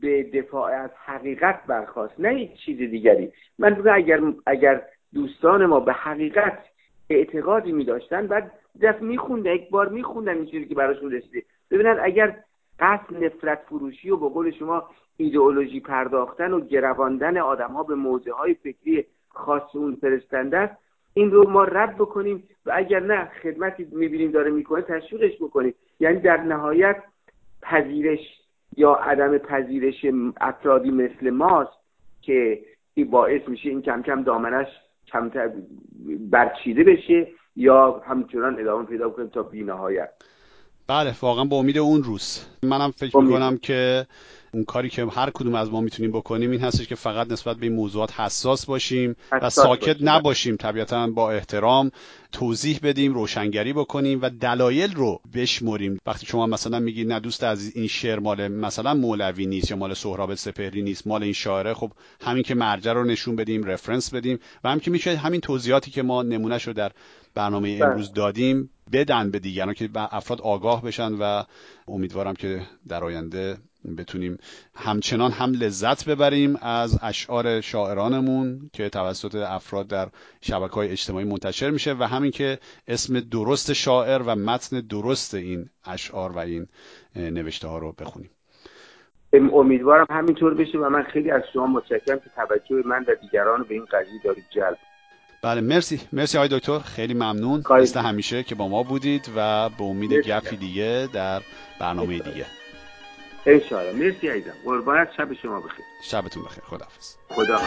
به 0.00 0.22
دفاع 0.22 0.72
از 0.72 0.90
حقیقت 1.04 1.66
برخواست 1.66 2.20
نه 2.20 2.40
یک 2.40 2.56
چیز 2.56 2.78
دیگری. 2.78 3.32
من 3.58 3.74
بگم 3.74 3.92
اگر 3.94 4.20
اگر 4.46 4.82
دوستان 5.14 5.66
ما 5.66 5.80
به 5.80 5.92
حقیقت 5.92 6.58
اعتقادی 7.10 7.72
میداشتن 7.72 8.26
بعد 8.26 8.52
دست 8.82 9.02
میخوندن 9.02 9.52
یک 9.52 9.70
بار 9.70 9.88
میخوندن 9.88 10.34
این 10.34 10.46
چیزی 10.46 10.66
که 10.66 10.74
براشون 10.74 11.12
رسیده 11.12 11.42
ببینن 11.70 11.98
اگر 12.02 12.36
قصد 12.80 13.24
نفرت 13.24 13.58
فروشی 13.68 14.10
و 14.10 14.16
به 14.16 14.28
قول 14.28 14.50
شما 14.50 14.88
ایدئولوژی 15.16 15.80
پرداختن 15.80 16.52
و 16.52 16.60
گرواندن 16.60 17.38
آدم 17.38 17.72
ها 17.72 17.82
به 17.82 17.94
موضع 17.94 18.30
های 18.30 18.54
فکری 18.54 19.06
خاص 19.34 19.62
اون 19.72 19.96
فرستنده 20.00 20.58
است. 20.58 20.74
این 21.14 21.30
رو 21.30 21.50
ما 21.50 21.64
رد 21.64 21.94
بکنیم 21.94 22.48
و 22.66 22.72
اگر 22.74 23.00
نه 23.00 23.30
خدمتی 23.42 23.86
می‌بینیم 23.92 24.30
داره 24.30 24.50
می‌کنه 24.50 24.82
تشویقش 24.82 25.36
بکنیم. 25.40 25.74
یعنی 26.00 26.20
در 26.20 26.36
نهایت 26.36 26.96
پذیرش 27.62 28.20
یا 28.76 28.92
عدم 28.92 29.38
پذیرش 29.38 30.06
افرادی 30.40 30.90
مثل 30.90 31.30
ماست 31.30 31.72
که 32.22 32.60
این 32.94 33.10
باعث 33.10 33.40
میشه 33.48 33.68
این 33.68 33.82
کم 33.82 34.02
کم 34.02 34.22
دامنش 34.22 34.66
کمتر 35.06 35.50
برچیده 36.30 36.84
بشه 36.84 37.28
یا 37.56 38.02
همچنان 38.06 38.60
ادامه 38.60 38.86
پیدا 38.86 39.10
کنیم 39.10 39.28
تا 39.28 39.42
بی 39.42 39.62
نهایت 39.62 40.10
بله 40.88 41.14
واقعا 41.22 41.44
با 41.44 41.56
امید 41.56 41.78
اون 41.78 42.02
روز. 42.02 42.46
منم 42.62 42.90
فکر 42.90 43.16
می‌کنم 43.16 43.58
که 43.62 44.06
اون 44.54 44.64
کاری 44.64 44.90
که 44.90 45.06
هر 45.06 45.30
کدوم 45.30 45.54
از 45.54 45.70
ما 45.70 45.80
می‌تونیم 45.80 46.12
بکنیم 46.12 46.50
این 46.50 46.60
هستش 46.60 46.86
که 46.86 46.94
فقط 46.94 47.32
نسبت 47.32 47.56
به 47.56 47.66
این 47.66 47.74
موضوعات 47.74 48.20
حساس 48.20 48.66
باشیم 48.66 49.16
و 49.32 49.50
ساکت 49.50 49.96
نباشیم. 50.00 50.56
طبیعتا 50.56 51.06
با 51.06 51.30
احترام 51.30 51.90
توضیح 52.32 52.80
بدیم 52.82 53.14
روشنگری 53.14 53.72
بکنیم 53.72 54.18
و 54.22 54.30
دلایل 54.30 54.94
رو 54.94 55.20
بشمریم. 55.34 55.98
وقتی 56.06 56.26
شما 56.26 56.46
مثلا 56.46 56.78
میگید 56.80 57.12
نه 57.12 57.20
دوست 57.20 57.44
از 57.44 57.76
این 57.76 57.86
شعر 57.86 58.18
مال 58.18 58.48
مثلا 58.48 58.94
مولوی 58.94 59.46
نیست 59.46 59.70
یا 59.70 59.76
مال 59.76 59.94
سهراب 59.94 60.34
سپهری 60.34 60.82
نیست 60.82 61.06
مال 61.06 61.22
این 61.22 61.32
شاعره 61.32 61.74
خب 61.74 61.92
همین 62.20 62.42
که 62.42 62.54
مرجع 62.54 62.92
رو 62.92 63.04
نشون 63.04 63.36
بدیم 63.36 63.64
رفرنس 63.64 64.14
بدیم 64.14 64.38
و 64.64 64.68
همین 64.68 64.80
که 64.80 64.90
میشه 64.90 65.16
همین 65.16 65.40
توضیحاتی 65.40 65.90
که 65.90 66.02
ما 66.02 66.22
نمونهش 66.22 66.66
رو 66.66 66.72
در 66.72 66.92
برنامه 67.34 67.78
بله. 67.78 67.86
امروز 67.86 68.12
دادیم 68.12 68.70
بدن 68.92 69.30
به 69.30 69.38
دیگران 69.38 69.74
که 69.74 69.90
افراد 69.94 70.40
آگاه 70.40 70.82
بشن 70.82 71.12
و 71.12 71.44
امیدوارم 71.88 72.34
که 72.34 72.62
در 72.88 73.04
آینده 73.04 73.56
بتونیم 73.98 74.38
همچنان 74.74 75.30
هم 75.30 75.52
لذت 75.52 76.08
ببریم 76.08 76.56
از 76.62 76.98
اشعار 77.02 77.60
شاعرانمون 77.60 78.70
که 78.72 78.88
توسط 78.88 79.34
افراد 79.34 79.86
در 79.86 80.08
شبکه 80.40 80.74
های 80.74 80.88
اجتماعی 80.88 81.24
منتشر 81.24 81.70
میشه 81.70 81.94
و 81.94 82.02
همین 82.02 82.30
که 82.30 82.58
اسم 82.88 83.20
درست 83.20 83.72
شاعر 83.72 84.22
و 84.22 84.36
متن 84.36 84.80
درست 84.80 85.34
این 85.34 85.70
اشعار 85.84 86.32
و 86.32 86.38
این 86.38 86.66
نوشته 87.16 87.68
ها 87.68 87.78
رو 87.78 87.92
بخونیم. 87.92 88.30
امیدوارم 89.52 90.06
همینطور 90.10 90.54
بشه 90.54 90.78
و 90.78 90.88
من 90.88 91.02
خیلی 91.02 91.30
از 91.30 91.42
شما 91.52 91.66
متشکرم 91.66 92.18
که 92.18 92.30
توجه 92.36 92.88
من 92.88 93.04
و 93.08 93.14
دیگران 93.22 93.62
به 93.68 93.74
این 93.74 93.84
قضیه 93.84 94.20
دارید 94.24 94.44
جلب. 94.50 94.78
بله 95.42 95.60
مرسی. 95.60 96.00
مرسی 96.12 96.38
آقای 96.38 96.58
دکتر. 96.58 96.78
خیلی 96.78 97.14
ممنون. 97.14 97.62
مثل 97.70 98.00
همیشه 98.00 98.42
که 98.42 98.54
با 98.54 98.68
ما 98.68 98.82
بودید 98.82 99.30
و 99.36 99.68
به 99.68 99.84
امید 99.84 100.28
گفی 100.30 100.56
دیگه 100.56 101.08
در 101.12 101.42
برنامه 101.80 102.18
دیگه. 102.18 102.46
انشاءالله 103.46 103.92
مرسی 103.92 104.28
عزیزم. 104.28 104.54
قربانت 104.64 105.08
شب 105.16 105.32
شما 105.32 105.60
بخیر. 105.60 105.84
شبتون 106.02 106.42
بخیر. 106.42 106.64
خداحافظ. 106.64 107.14
خدا 107.28 107.58